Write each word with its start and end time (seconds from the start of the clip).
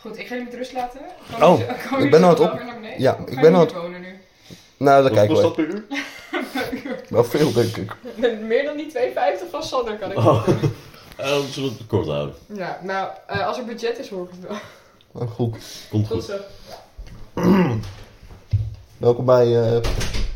Goed, 0.00 0.18
ik 0.18 0.26
ga 0.26 0.34
je 0.34 0.42
met 0.42 0.54
rust 0.54 0.72
laten. 0.72 1.00
Oh, 1.32 1.40
Komen 1.40 2.04
ik 2.04 2.10
ben 2.10 2.22
aan 2.24 2.28
het 2.30 2.40
op- 2.40 2.60
ja, 2.98 3.16
ik 3.26 3.40
ben 3.40 3.54
aan 3.54 3.60
het- 3.60 3.72
wonen 3.72 4.00
nu? 4.00 4.18
Nou, 4.76 5.02
dat 5.02 5.10
Wat 5.12 5.18
kijken 5.18 5.34
kost 5.42 5.56
we. 5.56 5.62
dat 5.62 5.66
per 5.68 5.74
uur? 5.74 5.84
Wel 7.08 7.24
veel, 7.24 7.52
denk 7.52 7.76
ik. 7.76 7.96
Meer 8.42 8.64
dan 8.64 8.76
die 8.76 8.90
2,50 8.90 9.50
van 9.50 9.62
Sander 9.62 9.96
kan 9.98 10.10
ik 10.10 10.16
Oh. 10.18 10.46
niet. 10.46 10.56
Eh, 11.16 11.28
dan 11.28 11.42
zullen 11.42 11.68
we 11.70 11.74
het 11.78 11.86
kort 11.86 12.06
houden. 12.06 12.34
Ja, 12.54 12.78
nou, 12.82 13.08
eh, 13.26 13.46
als 13.46 13.58
er 13.58 13.64
budget 13.64 13.98
is, 13.98 14.08
hoor 14.08 14.24
ik 14.24 14.30
het 14.30 14.48
wel. 14.48 14.56
Nou, 15.12 15.28
goed. 15.28 15.56
Komt 15.90 16.08
Tot 16.08 16.24
goed. 16.24 16.36
zo. 17.34 17.40
Welkom 18.96 19.24
bij 19.24 19.44
eh, 19.62 19.80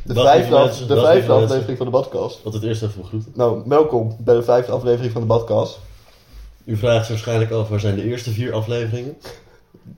de 0.02 0.14
vijfde, 0.14 0.56
af- 0.56 0.76
de 0.78 0.94
aflevering 1.00 1.76
van 1.76 1.86
de 1.86 1.92
Badcast. 1.92 2.42
Wat 2.42 2.52
het 2.52 2.62
eerst 2.62 2.82
even 2.82 3.00
begroeten. 3.00 3.32
Nou, 3.34 3.62
welkom 3.66 4.16
bij 4.18 4.34
de 4.34 4.42
vijfde 4.42 4.72
aflevering 4.72 5.12
van 5.12 5.20
de 5.20 5.26
Badcast. 5.26 5.78
U 6.68 6.76
vraagt 6.76 6.98
zich 6.98 7.08
waarschijnlijk 7.08 7.50
af, 7.50 7.68
waar 7.68 7.80
zijn 7.80 7.94
de 7.94 8.04
eerste 8.04 8.30
vier 8.30 8.52
afleveringen? 8.52 9.16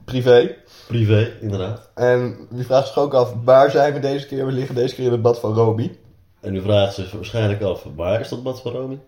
Privé. 0.05 0.55
Privé, 0.87 1.31
inderdaad. 1.41 1.89
En 1.95 2.47
wie 2.49 2.65
vraagt 2.65 2.87
zich 2.87 2.97
ook 2.97 3.13
af, 3.13 3.33
waar 3.43 3.71
zijn 3.71 3.93
we 3.93 3.99
deze 3.99 4.27
keer? 4.27 4.45
We 4.45 4.51
liggen 4.51 4.75
deze 4.75 4.95
keer 4.95 5.05
in 5.05 5.11
het 5.11 5.21
bad 5.21 5.39
van 5.39 5.53
Roby. 5.53 5.91
En 6.41 6.55
u 6.55 6.61
vraagt 6.61 6.93
zich 6.93 7.11
waarschijnlijk 7.11 7.61
af, 7.61 7.85
waar 7.95 8.19
is 8.19 8.29
dat 8.29 8.43
bad 8.43 8.61
van 8.61 8.71
Romy? 8.71 8.99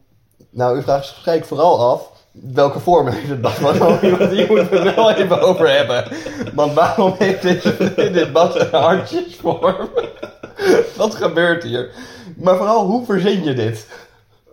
Nou, 0.49 0.77
u 0.77 0.81
vraagt 0.81 1.03
zich 1.05 1.13
waarschijnlijk 1.13 1.47
vooral 1.47 1.91
af, 1.91 2.09
welke 2.31 2.79
vorm 2.79 3.07
heeft 3.07 3.29
het 3.29 3.41
bad 3.41 3.53
van 3.53 3.77
Roby? 3.77 4.09
Want 4.09 4.29
die 4.29 4.47
moeten 4.47 4.69
we 4.69 4.93
wel 4.95 5.11
even 5.11 5.41
over 5.41 5.69
hebben. 5.69 6.05
Want 6.53 6.73
waarom 6.73 7.15
heeft 7.17 7.41
dit, 7.41 7.63
dit 8.13 8.31
bad 8.31 8.59
een 8.59 8.67
hartjesvorm? 8.71 9.89
Wat 10.97 11.15
gebeurt 11.15 11.63
hier? 11.63 11.89
Maar 12.37 12.57
vooral, 12.57 12.85
hoe 12.85 13.05
verzin 13.05 13.43
je 13.43 13.53
dit? 13.53 13.87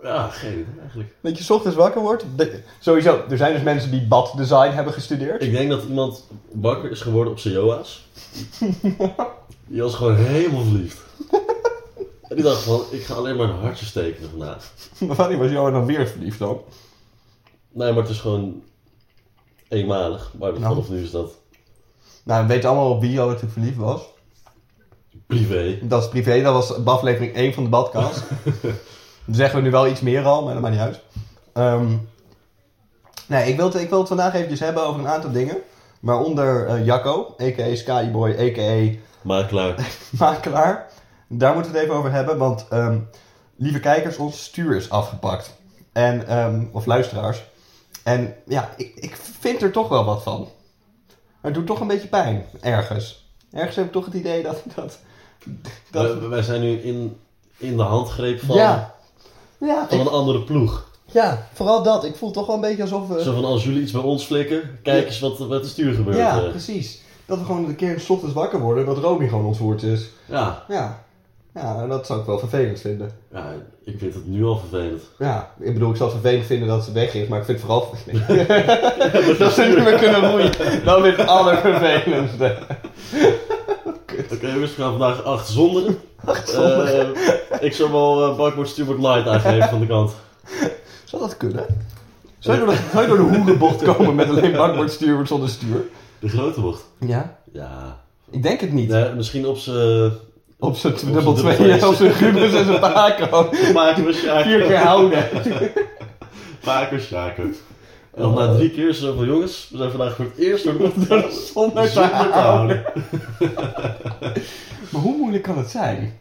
Ja, 0.02 0.28
geen 0.28 0.52
idee 0.52 0.80
eigenlijk. 0.80 1.14
Dat 1.20 1.38
je 1.38 1.44
's 1.44 1.50
ochtends 1.50 1.76
wakker 1.76 2.00
wordt. 2.00 2.24
De- 2.36 2.60
sowieso, 2.80 3.24
er 3.30 3.36
zijn 3.36 3.52
dus 3.52 3.62
mensen 3.62 3.90
die 3.90 4.06
baddesign 4.06 4.70
hebben 4.72 4.92
gestudeerd. 4.92 5.42
Ik 5.42 5.52
denk 5.52 5.70
dat 5.70 5.82
iemand 5.84 6.26
wakker 6.52 6.90
is 6.90 7.00
geworden 7.00 7.32
op 7.32 7.38
zijn 7.38 7.54
Joa's. 7.54 8.06
Die 9.66 9.82
was 9.82 9.94
gewoon 9.94 10.16
helemaal 10.16 10.62
verliefd. 10.62 10.98
En 12.28 12.36
die 12.36 12.44
dacht 12.44 12.62
van, 12.62 12.82
ik 12.90 13.02
ga 13.04 13.14
alleen 13.14 13.36
maar 13.36 13.48
een 13.48 13.58
hartje 13.60 13.90
tekenen 13.92 14.30
vandaag. 14.30 14.72
Maar 14.98 15.16
wanneer 15.16 15.38
was 15.38 15.50
Johan 15.50 15.72
dan 15.72 15.86
weer 15.86 16.06
verliefd 16.08 16.38
dan? 16.38 16.60
Nee, 17.72 17.92
maar 17.92 18.02
het 18.02 18.10
is 18.10 18.18
gewoon 18.20 18.62
eenmalig. 19.68 20.32
Maar 20.38 20.52
Nou. 20.52 20.62
vanaf 20.62 20.88
nu 20.88 21.02
is 21.02 21.10
dat 21.10 21.32
Nou, 22.24 22.42
we 22.46 22.52
weten 22.52 22.68
allemaal 22.68 22.90
op 22.90 23.00
wie 23.00 23.10
Johan 23.12 23.26
natuurlijk 23.28 23.52
verliefd 23.52 23.76
was. 23.76 24.02
privé. 25.26 25.78
Dat 25.82 26.02
is 26.02 26.08
privé, 26.08 26.42
dat 26.42 26.52
was 26.52 26.84
aflevering 26.84 27.34
1 27.34 27.54
van 27.54 27.62
de 27.62 27.68
badkast. 27.70 28.22
Dan 29.30 29.38
zeggen 29.38 29.58
we 29.58 29.64
nu 29.64 29.70
wel 29.70 29.86
iets 29.86 30.00
meer 30.00 30.24
al, 30.24 30.44
maar 30.44 30.52
dat 30.52 30.62
maakt 30.62 30.74
niet 30.74 30.84
uit. 30.84 31.00
Ehm, 31.52 31.96
nee, 33.26 33.48
ik 33.48 33.56
wil, 33.56 33.64
het, 33.64 33.74
ik 33.74 33.88
wil 33.88 33.98
het 33.98 34.08
vandaag 34.08 34.34
eventjes 34.34 34.60
hebben 34.60 34.86
over 34.86 35.00
een 35.00 35.08
aantal 35.08 35.30
dingen. 35.30 35.56
Waaronder 36.00 36.66
eh, 36.66 36.84
Jacco, 36.84 37.34
a.k.a. 37.42 37.74
Skyboy, 37.74 38.30
a.k.a. 38.30 38.98
Makelaar. 39.22 39.88
makelaar. 40.18 40.88
Daar 41.28 41.54
moeten 41.54 41.72
we 41.72 41.78
het 41.78 41.86
even 41.86 41.98
over 41.98 42.12
hebben, 42.12 42.38
want 42.38 42.66
ehm, 42.70 42.98
lieve 43.56 43.80
kijkers, 43.80 44.16
ons 44.16 44.44
stuur 44.44 44.76
is 44.76 44.90
afgepakt. 44.90 45.56
En, 45.92 46.26
ehm, 46.26 46.64
of 46.72 46.86
luisteraars. 46.86 47.44
En 48.02 48.34
ja, 48.46 48.68
ik, 48.76 48.92
ik 48.94 49.16
vind 49.40 49.62
er 49.62 49.72
toch 49.72 49.88
wel 49.88 50.04
wat 50.04 50.22
van. 50.22 50.40
Maar 50.40 51.50
het 51.50 51.54
doet 51.54 51.66
toch 51.66 51.80
een 51.80 51.86
beetje 51.86 52.08
pijn, 52.08 52.44
ergens. 52.60 53.30
Ergens 53.52 53.76
heb 53.76 53.84
ik 53.84 53.92
toch 53.92 54.04
het 54.04 54.14
idee 54.14 54.42
dat... 54.42 54.62
dat, 54.74 54.98
dat 55.90 56.18
Wij, 56.18 56.28
wij 56.28 56.42
zijn 56.42 56.60
nu 56.60 56.80
in, 56.80 57.20
in 57.56 57.76
de 57.76 57.82
handgreep 57.82 58.40
van, 58.40 58.56
ja. 58.56 58.98
Ja, 59.60 59.86
van 59.88 59.98
ik- 59.98 60.06
een 60.06 60.12
andere 60.12 60.40
ploeg. 60.42 60.84
ja, 61.12 61.46
vooral 61.52 61.82
dat. 61.82 62.04
Ik 62.04 62.16
voel 62.16 62.30
toch 62.30 62.46
wel 62.46 62.54
een 62.54 62.60
beetje 62.60 62.82
alsof 62.82 63.08
we... 63.08 63.22
Zo 63.22 63.34
van, 63.34 63.44
als 63.44 63.64
jullie 63.64 63.82
iets 63.82 63.92
bij 63.92 64.02
ons 64.02 64.24
flikken, 64.24 64.78
kijk 64.82 65.06
eens 65.06 65.20
wat 65.20 65.40
er 65.40 65.46
met 65.46 65.62
de 65.62 65.68
stuur 65.68 65.94
gebeurt. 65.94 66.16
ja, 66.16 66.42
eh. 66.42 66.50
precies. 66.50 67.00
Dat 67.26 67.38
we 67.38 67.44
gewoon 67.44 67.64
een 67.64 67.76
keer 67.76 68.00
's 68.00 68.10
ochtends 68.10 68.34
wakker 68.34 68.60
worden 68.60 68.86
en 68.86 68.94
dat 68.94 69.04
Romy 69.04 69.28
gewoon 69.28 69.44
ontvoerd 69.44 69.82
is. 69.82 70.08
ja. 70.26 70.64
Ja. 70.68 71.04
Ja, 71.54 71.86
dat 71.86 72.06
zou 72.06 72.20
ik 72.20 72.26
wel 72.26 72.38
vervelend 72.38 72.80
vinden. 72.80 73.10
ja, 73.32 73.52
ik 73.84 73.94
vind 73.98 74.14
het 74.14 74.26
nu 74.26 74.44
al 74.44 74.58
vervelend. 74.58 75.02
Ja, 75.18 75.50
ik 75.60 75.72
bedoel, 75.72 75.90
ik 75.90 75.96
zou 75.96 76.10
het 76.10 76.20
vervelend 76.20 76.46
vinden 76.46 76.68
dat 76.68 76.84
ze 76.84 76.92
weg 76.92 77.14
is, 77.14 77.28
maar 77.28 77.38
ik 77.38 77.44
vind 77.44 77.58
het 77.58 77.66
vooral 77.66 77.88
vervelend. 77.94 79.38
dat 79.38 79.52
ze 79.52 79.62
niet 79.62 79.84
meer 79.84 79.98
kunnen 79.98 80.30
roeien. 80.30 80.52
Dat 80.84 81.04
is 81.04 81.16
het 81.16 81.26
allervervelendste. 81.26 82.58
Oké 84.32 84.52
jongens, 84.52 84.76
we 84.76 84.82
gaan 84.82 84.90
vandaag 84.90 85.24
acht 85.24 85.48
zonder. 85.48 85.94
Eh, 86.26 87.08
ik 87.60 87.72
zou 87.72 87.90
wel 87.92 88.30
uh, 88.30 88.36
bakboord 88.36 88.78
Light 88.78 89.26
aangeven 89.26 89.68
van 89.68 89.80
de 89.80 89.86
kant. 89.86 90.12
Zou 91.04 91.22
dat 91.22 91.36
kunnen? 91.36 91.66
Zou 92.38 92.58
je 92.58 92.64
door 92.64 92.74
de, 92.74 92.80
zou 92.90 93.02
je 93.02 93.08
door 93.08 93.16
de 93.16 93.36
hoerenbocht 93.36 93.82
komen 93.82 94.14
met 94.14 94.28
alleen 94.28 94.52
bakbordstuur 94.52 95.26
zonder 95.26 95.48
stuur? 95.48 95.84
De 96.18 96.28
grote 96.28 96.60
bocht. 96.60 96.84
Ja. 97.00 97.38
Ja. 97.52 98.00
Ik 98.30 98.42
denk 98.42 98.60
het 98.60 98.72
niet. 98.72 98.88
Nee, 98.88 99.12
misschien 99.12 99.46
op 99.46 99.56
z'n... 99.56 100.12
Op 100.58 100.76
zijn 100.76 100.98
zijn 100.98 101.12
dubbel 101.12 101.34
dubbel 101.34 101.54
twee, 101.54 101.66
vlees. 101.66 101.84
op 101.84 101.94
zijn 101.94 102.12
Gubus 102.12 102.52
en 102.52 102.64
zijn 102.64 102.80
Paco. 102.80 103.50
Maken 103.72 104.04
we 104.04 104.12
Sjaak. 104.12 104.42
Vier 104.42 104.62
keer 104.62 104.78
houden. 104.78 105.28
We 106.60 107.00
Sjaak. 107.00 107.38
En 108.14 108.22
dan 108.22 108.34
na 108.34 108.54
drie 108.54 108.70
keer 108.70 108.92
zo 108.92 109.16
van 109.16 109.26
jongens, 109.26 109.68
we 109.70 109.76
zijn 109.76 109.90
vandaag 109.90 110.16
voor 110.16 110.24
het 110.24 110.36
eerst 110.36 110.64
door 110.64 110.78
de. 110.78 111.50
Zonder 111.54 111.90
te 111.90 112.00
houden. 112.00 112.82
Maar 114.90 115.02
hoe 115.02 115.16
moeilijk 115.16 115.42
kan 115.42 115.58
het 115.58 115.70
zijn? 115.70 116.18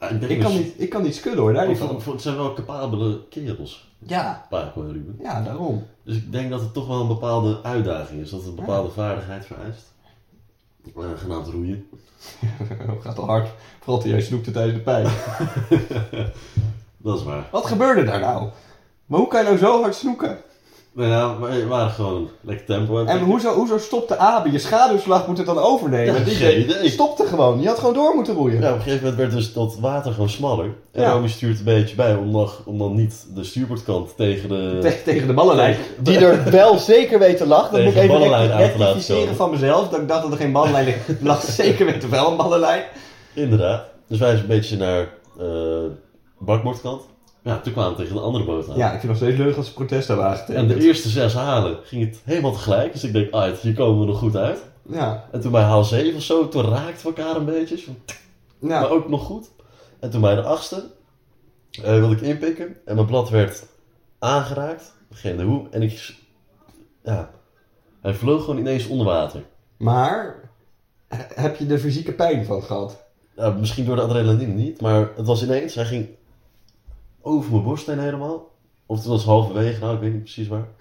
Ja, 0.00 0.08
ik 0.08 0.40
kan 0.40 0.52
niet, 0.52 0.74
ik 0.76 0.90
kan 0.90 1.02
niet 1.02 1.14
schudden 1.14 1.40
hoor, 1.40 1.52
daar 1.52 1.68
niet 1.68 1.78
van. 1.78 2.00
Het 2.12 2.22
zijn 2.22 2.36
wel 2.36 2.52
capabele 2.52 3.28
kerels. 3.28 3.88
Ja, 3.98 4.46
Paco 4.48 4.82
en 4.82 4.92
Ruben. 4.92 5.18
ja, 5.22 5.42
daarom. 5.42 5.86
Dus 6.02 6.16
ik 6.16 6.32
denk 6.32 6.50
dat 6.50 6.60
het 6.60 6.72
toch 6.72 6.86
wel 6.86 7.00
een 7.00 7.08
bepaalde 7.08 7.62
uitdaging 7.62 8.20
is. 8.22 8.30
Dat 8.30 8.40
het 8.40 8.48
een 8.48 8.54
bepaalde 8.54 8.90
vaardigheid 8.90 9.46
vereist. 9.46 9.92
Eh, 10.96 11.02
genaamd 11.16 11.46
roeien. 11.48 11.88
Gaat 13.02 13.18
al 13.18 13.26
hard. 13.26 13.48
Vooral 13.80 14.06
jij 14.06 14.20
snoekte 14.20 14.50
tijdens 14.50 14.76
de 14.76 14.82
pijn. 14.82 15.06
Dat 16.96 17.18
is 17.18 17.24
waar. 17.24 17.48
Wat 17.50 17.66
gebeurde 17.66 18.04
daar 18.04 18.20
nou? 18.20 18.48
Maar 19.06 19.18
hoe 19.18 19.28
kan 19.28 19.40
je 19.40 19.46
nou 19.46 19.58
zo 19.58 19.80
hard 19.82 19.94
snoeken? 19.94 20.38
Nou 20.92 21.08
ja, 21.10 21.38
we 21.38 21.66
waren 21.66 21.90
gewoon 21.90 22.28
lekker 22.40 22.66
tempo 22.66 22.98
En 22.98 23.04
trekken. 23.06 23.26
hoezo, 23.26 23.54
hoezo 23.54 23.78
stopte 23.78 24.18
Abe? 24.18 24.52
Je 24.52 24.58
schaduwslag 24.58 25.26
moet 25.26 25.36
het 25.36 25.46
dan 25.46 25.58
overnemen. 25.58 26.14
Ja, 26.14 26.20
geen 26.24 26.60
idee. 26.60 26.90
stopte 26.90 27.24
gewoon. 27.26 27.60
Je 27.60 27.66
had 27.68 27.78
gewoon 27.78 27.94
door 27.94 28.14
moeten 28.14 28.34
roeien. 28.34 28.60
Ja, 28.60 28.68
op 28.70 28.74
een 28.76 28.82
gegeven 28.82 29.02
moment 29.02 29.18
werd 29.20 29.32
dus 29.32 29.52
dat 29.52 29.76
water 29.80 30.12
gewoon 30.12 30.28
smaller. 30.28 30.64
En 30.92 31.02
Ja. 31.02 31.12
Romy 31.12 31.28
stuurt 31.28 31.58
een 31.58 31.64
beetje 31.64 31.94
bij 31.96 32.14
om, 32.14 32.30
nog, 32.30 32.62
om 32.64 32.78
dan 32.78 32.94
niet 32.94 33.26
de 33.34 33.44
stuurboordkant 33.44 34.16
tegen 34.16 34.48
de... 34.48 34.78
Te- 34.80 35.02
tegen 35.04 35.26
de 35.26 35.32
ballenlijn. 35.34 35.76
Die 36.00 36.18
er 36.18 36.50
wel 36.50 36.78
zeker 36.78 37.18
weten 37.18 37.46
lag. 37.46 37.70
Dat 37.70 37.84
moet 37.84 37.94
ik 37.94 38.02
even 38.02 38.56
rectificeren 38.56 39.36
van 39.36 39.50
mezelf. 39.50 39.88
Dat 39.88 40.00
ik 40.00 40.08
dacht 40.08 40.22
dat 40.22 40.30
er 40.32 40.36
geen 40.38 40.52
ballenlijn. 40.52 40.86
Er 40.86 41.16
lag 41.20 41.42
zeker 41.42 41.86
weten 41.86 42.10
wel 42.10 42.30
een 42.30 42.36
ballenlijn. 42.36 42.82
Inderdaad. 43.34 43.82
Dus 44.08 44.18
wij 44.18 44.28
zijn 44.30 44.40
een 44.40 44.46
beetje 44.46 44.76
naar 44.76 45.08
eh 45.38 45.46
bakboordkant. 46.38 47.02
Ja, 47.42 47.60
toen 47.60 47.72
kwamen 47.72 47.90
we 47.96 47.96
tegen 48.02 48.14
de 48.14 48.20
andere 48.22 48.44
boot 48.44 48.68
aan. 48.70 48.76
Ja, 48.76 48.84
ik 48.92 49.00
vind 49.00 49.02
het 49.02 49.10
nog 49.10 49.16
steeds 49.16 49.36
leuk 49.38 49.56
als 49.56 49.66
ze 49.66 49.72
protest 49.72 50.08
hebben 50.08 50.46
En 50.46 50.66
de 50.68 50.80
eerste 50.80 51.08
zes 51.08 51.34
halen 51.34 51.78
ging 51.82 52.04
het 52.04 52.20
helemaal 52.24 52.52
tegelijk. 52.52 52.92
Dus 52.92 53.04
ik 53.04 53.12
denk, 53.12 53.32
ah, 53.32 53.52
hier 53.52 53.74
komen 53.74 54.00
we 54.00 54.06
nog 54.06 54.18
goed 54.18 54.36
uit. 54.36 54.64
Ja, 54.82 55.28
En 55.32 55.40
toen 55.40 55.50
bij 55.52 55.62
haal 55.62 55.84
7 55.84 56.16
of 56.16 56.22
zo, 56.22 56.48
toen 56.48 56.64
raakten 56.64 57.06
we 57.10 57.14
elkaar 57.16 57.36
een 57.36 57.44
beetje. 57.44 57.78
Zo, 57.78 57.90
ja. 58.58 58.80
Maar 58.80 58.90
ook 58.90 59.08
nog 59.08 59.24
goed. 59.24 59.50
En 60.00 60.10
toen 60.10 60.20
bij 60.20 60.34
de 60.34 60.42
achtste 60.42 60.84
eh, 61.82 61.82
wilde 61.98 62.14
ik 62.14 62.20
inpikken. 62.20 62.76
En 62.84 62.94
mijn 62.94 63.06
blad 63.06 63.30
werd 63.30 63.66
aangeraakt. 64.18 64.92
Geen 65.10 65.34
idee 65.34 65.46
hoe. 65.46 65.66
En 65.70 65.82
ik... 65.82 66.14
Ja. 67.04 67.30
Hij 68.00 68.14
vloog 68.14 68.44
gewoon 68.44 68.58
ineens 68.60 68.86
onder 68.86 69.06
water. 69.06 69.42
Maar 69.76 70.40
he- 71.08 71.26
heb 71.42 71.56
je 71.56 71.66
er 71.66 71.78
fysieke 71.78 72.12
pijn 72.12 72.44
van 72.44 72.62
gehad? 72.62 73.02
Ja, 73.36 73.50
misschien 73.50 73.84
door 73.84 73.96
de 73.96 74.02
adrenaline 74.02 74.52
niet. 74.54 74.80
Maar 74.80 75.08
het 75.16 75.26
was 75.26 75.42
ineens. 75.42 75.74
Hij 75.74 75.84
ging 75.84 76.08
over 77.22 77.50
mijn 77.50 77.62
borst 77.62 77.86
heen 77.86 77.98
helemaal. 77.98 78.48
Of 78.86 78.96
het 78.96 79.06
was 79.06 79.24
halverwege. 79.24 79.80
Nou, 79.80 79.94
ik 79.94 80.00
weet 80.00 80.12
niet 80.12 80.22
precies 80.22 80.48
waar. 80.48 80.66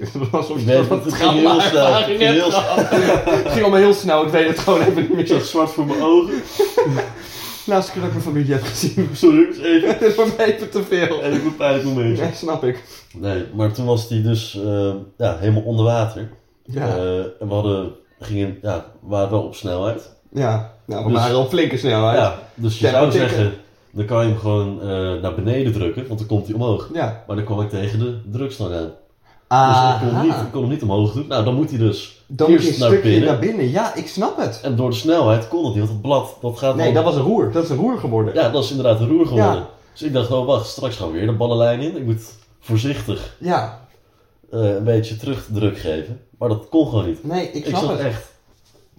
Het 0.00 0.30
was 0.30 0.48
Ik 0.48 0.56
weet 0.56 0.90
een 0.90 1.00
het, 1.04 1.12
ging 1.14 1.32
heel 1.32 1.60
snel. 1.60 1.94
Het 1.94 2.04
ging 2.04 2.18
heel 2.20 2.50
snel. 2.50 2.74
Het 2.74 3.48
ging 3.48 3.60
allemaal 3.60 3.78
heel 3.80 3.94
snel, 3.94 4.24
ik 4.24 4.30
weet 4.30 4.48
het 4.48 4.58
gewoon 4.58 4.80
even 4.80 5.06
niet 5.08 5.18
Ik 5.18 5.26
zag 5.26 5.36
meer. 5.36 5.46
zwart 5.46 5.70
voor 5.70 5.86
mijn 5.86 6.02
ogen. 6.02 6.34
Laatste 7.66 7.92
keer 7.92 8.00
dat 8.00 8.10
ik 8.10 8.16
mijn 8.16 8.26
familie 8.34 8.52
heb 8.52 8.62
gezien. 8.62 9.08
Sorry, 9.14 9.48
even. 9.62 9.88
Het 9.88 10.02
is 10.02 10.14
voor 10.14 10.28
mij 10.36 10.54
even 10.54 10.70
te 10.70 10.82
veel. 10.82 11.22
Even 11.22 11.44
een 11.46 11.56
pijnlijk 11.56 11.84
momentje. 11.84 12.24
Ja, 12.24 12.32
snap 12.32 12.64
ik. 12.64 12.84
Nee, 13.14 13.44
maar 13.54 13.72
toen 13.72 13.86
was 13.86 14.08
hij 14.08 14.22
dus 14.22 14.60
eh, 14.64 14.90
ja, 15.18 15.36
helemaal 15.38 15.62
onder 15.62 15.84
water. 15.84 16.28
Ja, 16.64 16.86
Eh, 16.96 17.18
en 17.18 17.48
we 17.48 17.54
hadden, 17.54 17.92
gingen, 18.20 18.58
ja, 18.62 18.76
we 19.00 19.08
waren 19.08 19.30
wel 19.30 19.42
op 19.42 19.54
snelheid. 19.54 20.10
ja. 20.32 20.74
nou, 20.86 21.04
we 21.04 21.10
dus- 21.12 21.20
waren 21.20 21.38
op 21.38 21.48
flinke 21.48 21.76
snelheid. 21.76 22.18
Ja, 22.18 22.38
dus 22.54 22.78
je 22.78 22.88
zou 22.88 23.06
ik- 23.06 23.12
zeggen, 23.12 23.52
dan 23.92 24.04
kan 24.04 24.22
je 24.22 24.28
hem 24.30 24.38
gewoon 24.38 24.80
eh, 24.80 24.88
naar 25.22 25.34
beneden 25.34 25.72
drukken, 25.72 26.06
want 26.06 26.18
dan 26.18 26.28
komt 26.28 26.46
hij 26.46 26.54
omhoog. 26.54 26.90
Ja. 26.92 27.24
Maar 27.26 27.36
dan 27.36 27.44
kwam 27.44 27.60
ik 27.60 27.68
tegen 27.70 27.98
de 27.98 28.20
drugstang 28.30 28.74
aan. 28.74 28.90
Ah, 29.46 29.68
Dus 29.92 29.94
ik 29.94 30.08
kon, 30.08 30.16
hem 30.18 30.26
niet, 30.26 30.36
ik 30.46 30.52
kon 30.52 30.60
hem 30.60 30.70
niet 30.70 30.82
omhoog 30.82 31.12
doen. 31.12 31.26
Nou, 31.26 31.44
dan 31.44 31.54
moet 31.54 31.70
hij 31.70 31.78
dus 31.78 32.22
dan 32.26 32.50
je 32.50 32.56
een 32.58 32.62
eerst 32.64 32.78
naar 32.78 32.88
stukje 32.88 33.10
binnen. 33.10 33.28
naar 33.28 33.38
binnen. 33.38 33.70
Ja, 33.70 33.94
ik 33.94 34.06
snap 34.08 34.36
het. 34.36 34.60
En 34.62 34.76
door 34.76 34.90
de 34.90 34.96
snelheid 34.96 35.48
kon 35.48 35.64
het 35.64 35.68
niet, 35.74 35.78
want 35.78 35.88
het 35.92 36.00
blad, 36.02 36.36
dat 36.40 36.58
gaat 36.58 36.76
Nee, 36.76 36.92
dat 36.92 37.04
was 37.04 37.14
een 37.14 37.22
roer. 37.22 37.52
Dat 37.52 37.64
is 37.64 37.70
een 37.70 37.76
roer 37.76 37.98
geworden. 37.98 38.34
Ja, 38.34 38.48
dat 38.50 38.64
is 38.64 38.70
inderdaad 38.70 39.00
een 39.00 39.08
roer 39.08 39.26
geworden. 39.26 39.54
Ja. 39.54 39.68
Dus 39.92 40.02
ik 40.02 40.12
dacht, 40.12 40.30
oh 40.30 40.46
wacht, 40.46 40.66
straks 40.66 40.96
gaan 40.96 41.06
we 41.12 41.18
weer 41.18 41.26
de 41.26 41.32
ballenlijn 41.32 41.80
in. 41.80 41.96
Ik 41.96 42.04
moet 42.04 42.22
voorzichtig 42.60 43.36
Ja. 43.40 43.80
eh, 44.50 44.74
een 44.74 44.84
beetje 44.84 45.16
terugdruk 45.16 45.78
geven. 45.78 46.20
Maar 46.38 46.48
dat 46.48 46.68
kon 46.68 46.88
gewoon 46.88 47.06
niet. 47.06 47.24
Nee, 47.24 47.46
ik 47.46 47.54
Ik, 47.54 47.66
snap 47.66 47.80
zat 47.80 47.90
het. 47.90 48.00
echt. 48.00 48.32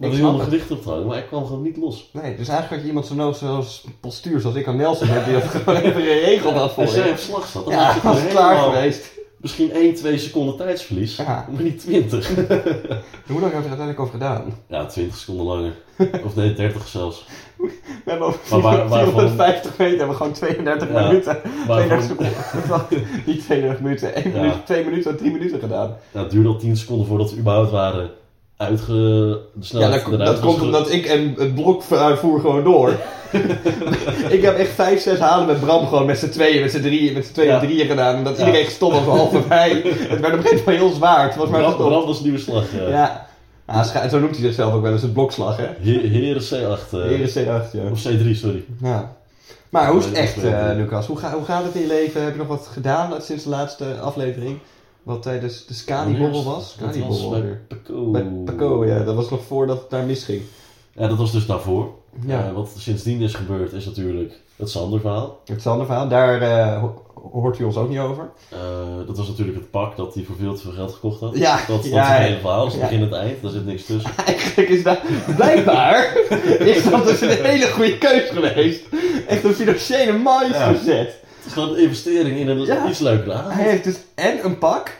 Het. 0.00 0.42
gewicht 0.42 0.70
op 0.70 0.82
te 0.82 0.88
houden, 0.88 1.08
maar 1.08 1.18
ik 1.18 1.26
kwam 1.26 1.46
gewoon 1.46 1.62
niet 1.62 1.76
los. 1.76 2.10
Nee, 2.12 2.36
dus 2.36 2.48
eigenlijk 2.48 2.68
had 2.70 2.80
je 2.80 2.86
iemand 2.86 3.06
zo 3.06 3.14
nodig 3.14 3.36
zoals 3.36 3.84
postuur, 4.00 4.40
zoals 4.40 4.56
ik 4.56 4.66
aan 4.66 4.76
Nelson 4.76 5.08
heb, 5.08 5.24
die 5.24 5.34
dat 5.34 5.42
gewoon 5.50 5.76
even 5.76 6.02
geregeld 6.02 6.54
had 6.54 6.72
voor 6.72 6.82
Als 6.84 6.94
jij 6.94 7.04
je. 7.06 7.10
op 7.12 7.18
slag 7.18 7.46
zat, 7.46 7.64
dan 7.64 7.74
Ja, 7.74 7.86
was 7.86 7.94
je 7.94 8.00
gewoon 8.00 8.26
klaar 8.28 8.56
geweest. 8.56 9.18
Misschien 9.36 9.70
1, 9.72 9.94
2 9.94 10.18
seconden 10.18 10.56
tijdsverlies, 10.56 11.16
Ja. 11.16 11.46
maar 11.52 11.62
niet 11.62 11.78
20. 11.80 12.28
Hoe 12.34 12.36
lang 12.46 12.52
hebben 13.26 13.38
we 13.40 13.46
er 13.46 13.52
uiteindelijk 13.54 14.00
over 14.00 14.12
gedaan? 14.12 14.44
Ja, 14.68 14.86
20 14.86 15.16
seconden 15.18 15.46
langer. 15.46 15.72
Of 16.24 16.34
nee, 16.36 16.52
30 16.54 16.86
zelfs. 16.88 17.24
We 17.56 17.70
hebben 18.04 18.26
over 18.26 18.40
Maar 18.50 18.60
waar- 18.60 18.88
waarvan- 18.88 19.10
450 19.12 19.70
meter 19.78 19.88
hebben 19.98 20.08
we 20.08 20.14
gewoon 20.14 20.32
32 20.32 20.88
Ja. 20.92 21.06
minuten. 21.06 21.38
32 21.42 21.66
Waarvan, 21.66 22.02
seconden. 22.02 23.06
Niet 23.26 23.44
32 23.44 23.80
minuten, 23.80 24.14
1 24.14 24.32
Ja. 24.32 24.40
minuut, 24.40 24.66
2 24.66 24.84
minuten 24.84 25.10
en 25.10 25.16
3 25.16 25.32
minuten 25.32 25.60
gedaan. 25.60 25.96
ja, 26.12 26.20
het 26.20 26.30
duurde 26.30 26.48
al 26.48 26.56
10 26.58 26.76
seconden 26.76 27.06
voordat 27.06 27.30
we 27.30 27.38
überhaupt 27.38 27.70
waren 27.70 28.10
uitge... 28.60 28.92
de 29.54 29.78
Ja, 29.78 29.88
dat, 30.18 30.40
komt 30.40 30.60
omdat 30.60 30.92
ik 30.92 31.04
en 31.06 31.34
het 31.38 31.54
blok 31.54 31.82
eh, 31.90 32.12
voer 32.16 32.40
gewoon 32.40 32.64
door. 32.64 32.94
ik 34.36 34.42
heb 34.42 34.56
echt 34.58 34.70
5, 34.70 35.00
6 35.02 35.18
halen 35.18 35.46
met 35.46 35.60
Bram 35.60 35.86
gewoon 35.86 36.06
met 36.06 36.18
z'n 36.18 36.28
tweeën, 36.28 36.60
met 36.60 36.70
z'n 36.70 36.80
drieën, 36.80 37.12
met 37.12 37.26
z'n 37.26 37.32
tweeën 37.32 37.50
Ja. 37.50 37.58
drieën 37.58 37.86
gedaan. 37.86 38.14
En 38.16 38.24
dat 38.24 38.36
Ja. 38.38 38.44
iedereen 38.46 38.64
gestopt 38.66 38.94
was 38.94 39.04
behalve 39.04 39.40
mij. 39.48 39.70
Het 39.84 40.20
werd 40.20 40.32
op 40.32 40.38
een 40.38 40.42
gegeven 40.42 40.56
moment 40.64 40.78
heel 40.84 40.90
zwaar. 40.90 41.24
Het 41.26 41.36
was 41.36 41.48
maar 41.48 41.62
gestopt. 41.64 41.88
brand 41.88 42.04
was 42.06 42.20
nieuwe 42.20 42.38
slag, 42.38 42.64
ja. 42.72 42.88
Ja. 42.88 43.26
Ah, 43.66 44.08
zo 44.10 44.18
noemt 44.18 44.36
hij 44.36 44.44
zichzelf 44.44 44.74
ook 44.74 44.82
wel 44.82 44.92
eens 44.92 45.02
het 45.02 45.12
blokslag, 45.12 45.56
hè? 45.56 45.64
He- 45.80 46.08
Heren 46.08 46.42
C8. 46.42 46.92
eh, 46.92 47.00
Heren 47.02 47.28
C8, 47.28 47.70
ja. 47.72 47.90
Of 47.90 48.00
C3, 48.08 48.30
sorry. 48.36 48.64
ja. 48.82 49.12
Maar 49.68 49.88
hoe 49.90 49.98
is 49.98 50.04
het 50.04 50.14
echt, 50.14 50.42
eh, 50.44 50.62
Lucas? 50.74 51.06
Hoe, 51.06 51.16
ga, 51.18 51.32
hoe 51.32 51.44
gaat 51.44 51.64
het 51.64 51.74
in 51.74 51.80
je 51.80 51.86
leven? 51.86 52.22
Heb 52.22 52.32
je 52.32 52.38
nog 52.38 52.46
wat 52.46 52.68
gedaan 52.72 53.12
sinds 53.22 53.44
de 53.44 53.50
laatste 53.50 53.84
aflevering? 54.02 54.58
Wat 55.02 55.22
tijdens 55.22 55.66
de 55.66 55.74
Scani-borrel 55.74 56.44
was? 56.44 56.70
Scani-borrel 56.70 57.30
bij. 57.30 57.58
Paco. 57.68 58.10
Bij 58.10 58.22
Paco, 58.44 58.86
ja. 58.86 59.04
Dat 59.04 59.14
was 59.14 59.30
nog 59.30 59.40
voordat 59.46 59.80
het 59.80 59.90
daar 59.90 60.04
misging. 60.04 60.42
Ja, 60.96 61.08
dat 61.08 61.18
was 61.18 61.32
dus 61.32 61.46
daarvoor. 61.46 61.88
Ja. 62.26 62.46
Eh, 62.46 62.52
wat 62.52 62.70
sindsdien 62.78 63.20
is 63.20 63.34
gebeurd 63.34 63.72
is 63.72 63.84
natuurlijk 63.84 64.32
het 64.56 64.70
Sander-verhaal. 64.70 65.40
Het 65.44 65.62
Sander-verhaal, 65.62 66.08
daar 66.08 66.42
eh, 66.42 66.80
ho- 66.80 67.02
hoort 67.32 67.58
u 67.58 67.64
ons 67.64 67.76
ook 67.76 67.88
niet 67.88 67.98
over. 67.98 68.30
Eh, 68.48 68.58
dat 69.06 69.16
was 69.16 69.28
natuurlijk 69.28 69.56
het 69.58 69.70
pak 69.70 69.96
dat 69.96 70.14
hij 70.14 70.24
voor 70.24 70.36
veel 70.36 70.54
te 70.54 70.60
veel 70.60 70.72
geld 70.72 70.92
gekocht 70.92 71.20
had. 71.20 71.36
Ja, 71.36 71.56
dat, 71.56 71.66
dat 71.66 71.84
is 71.84 71.90
ja, 71.90 71.98
het 72.06 72.16
ja. 72.16 72.22
hele 72.22 72.38
verhaal. 72.40 72.64
Dat 72.64 72.66
is 72.66 72.72
het 72.72 72.82
Ja. 72.82 72.88
begin 72.88 73.04
en 73.04 73.10
het 73.12 73.20
eind. 73.26 73.42
Daar 73.42 73.50
zit 73.50 73.66
niks 73.66 73.84
tussen. 73.84 74.10
Eigenlijk 74.26 74.68
is 74.68 74.82
dat 74.82 74.98
blijkbaar 75.36 76.16
is 76.74 76.90
dat 76.90 77.04
dus 77.06 77.20
een 77.20 77.44
hele 77.44 77.66
goede 77.66 77.98
keus 77.98 78.28
geweest. 78.28 78.82
Echt 79.28 79.44
een 79.44 79.54
financiële 79.54 80.12
mindset. 80.12 81.20
Het 81.40 81.46
is 81.46 81.52
gewoon 81.52 81.68
een 81.68 81.78
investering 81.82 82.38
in 82.38 82.48
een 82.48 82.60
Ja. 82.60 82.88
iets 82.88 82.98
leukere 82.98 83.32
avond. 83.32 83.54
Hij 83.54 83.68
heeft 83.68 83.84
dus 83.84 83.96
en 84.14 84.44
een 84.44 84.58
pak 84.58 84.96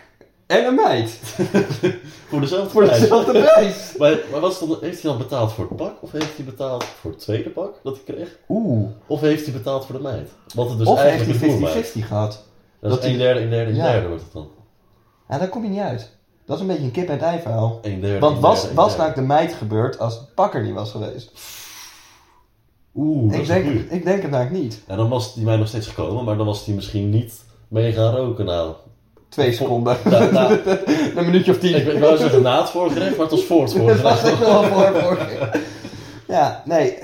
en 0.46 0.64
een 0.66 0.74
meid. 0.74 1.10
Voor 2.28 2.40
dezelfde 2.40 2.70
Voor 2.70 2.84
prijs. 2.84 3.00
dezelfde 3.00 3.32
prijs. 3.32 3.76
Maar, 3.98 4.18
maar 4.30 4.40
wat 4.40 4.52
is 4.52 4.58
dan, 4.58 4.76
heeft 4.80 5.02
hij 5.02 5.10
dan 5.10 5.18
betaald 5.18 5.52
voor 5.52 5.66
het 5.68 5.76
pak? 5.76 5.92
Of 6.02 6.12
heeft 6.12 6.36
hij 6.36 6.44
betaald 6.44 6.84
voor 6.84 7.10
het 7.10 7.20
tweede 7.20 7.50
pak 7.50 7.74
dat 7.82 7.98
hij 8.04 8.14
kreeg? 8.14 8.36
Oeh. 8.48 8.88
Of 9.06 9.20
heeft 9.20 9.44
hij 9.44 9.52
betaald 9.52 9.86
voor 9.86 9.94
de 9.96 10.02
meid? 10.02 10.30
Wat 10.54 10.68
het 10.68 10.78
dus 10.78 10.86
of 10.86 11.00
heeft 11.02 11.24
hij 11.24 11.32
de 11.32 11.38
voermeid. 11.38 11.86
50-50 11.86 11.90
gehad. 12.06 12.44
Dat, 12.80 12.90
dat 12.90 13.04
is 13.04 13.12
een 13.12 13.18
derde, 13.18 13.40
een 13.40 13.50
derde, 13.50 13.70
een 13.70 13.76
Ja. 13.76 13.92
derde 13.92 14.08
wordt 14.08 14.22
het 14.22 14.32
dan. 14.32 14.48
Ja, 15.28 15.38
daar 15.38 15.48
kom 15.48 15.62
je 15.62 15.68
niet 15.70 15.80
uit. 15.80 16.10
Dat 16.46 16.56
is 16.56 16.62
een 16.62 16.68
beetje 16.68 16.84
een 16.84 16.90
kip 16.90 17.06
en 17.06 17.12
het 17.12 17.22
ei 17.22 17.40
verhaal. 17.40 17.78
Een 17.82 18.00
derde, 18.00 18.18
Want 18.18 18.36
een 18.36 18.42
was, 18.42 18.60
derde, 18.60 18.74
was 18.76 18.96
nou 18.96 19.14
de 19.14 19.20
meid 19.20 19.52
gebeurd 19.54 19.98
als 19.98 20.14
het 20.14 20.34
pak 20.34 20.54
er 20.54 20.62
niet 20.62 20.74
was 20.74 20.90
geweest? 20.90 21.30
Oeh, 22.94 23.34
Ik 23.34 23.46
denk, 23.46 23.64
ik 23.90 24.04
denk 24.04 24.22
het 24.22 24.32
eigenlijk 24.32 24.64
niet. 24.64 24.82
Ja, 24.88 24.96
dan 24.96 25.08
was 25.08 25.34
die 25.34 25.44
mij 25.44 25.56
nog 25.56 25.68
steeds 25.68 25.86
gekomen, 25.86 26.24
maar 26.24 26.36
dan 26.36 26.46
was 26.46 26.66
hij 26.66 26.74
misschien 26.74 27.10
niet 27.10 27.44
mee 27.68 27.92
gaan 27.92 28.14
roken 28.14 28.44
nou. 28.44 28.72
Twee 29.28 29.52
seconden. 29.52 29.96
Een 31.16 31.24
minuutje 31.24 31.50
of 31.50 31.58
tien. 31.58 31.76
ik, 31.76 31.86
ik 31.86 31.98
wou 31.98 32.16
zeggen 32.16 32.42
na 32.42 32.60
het 32.60 32.70
voorgerecht, 32.70 33.16
maar 33.16 33.26
het 33.26 33.30
was 33.30 33.44
voor 33.44 33.62
het 33.62 34.02
was 34.02 34.38
wel. 34.38 35.16
Ja, 36.26 36.62
nee. 36.64 36.98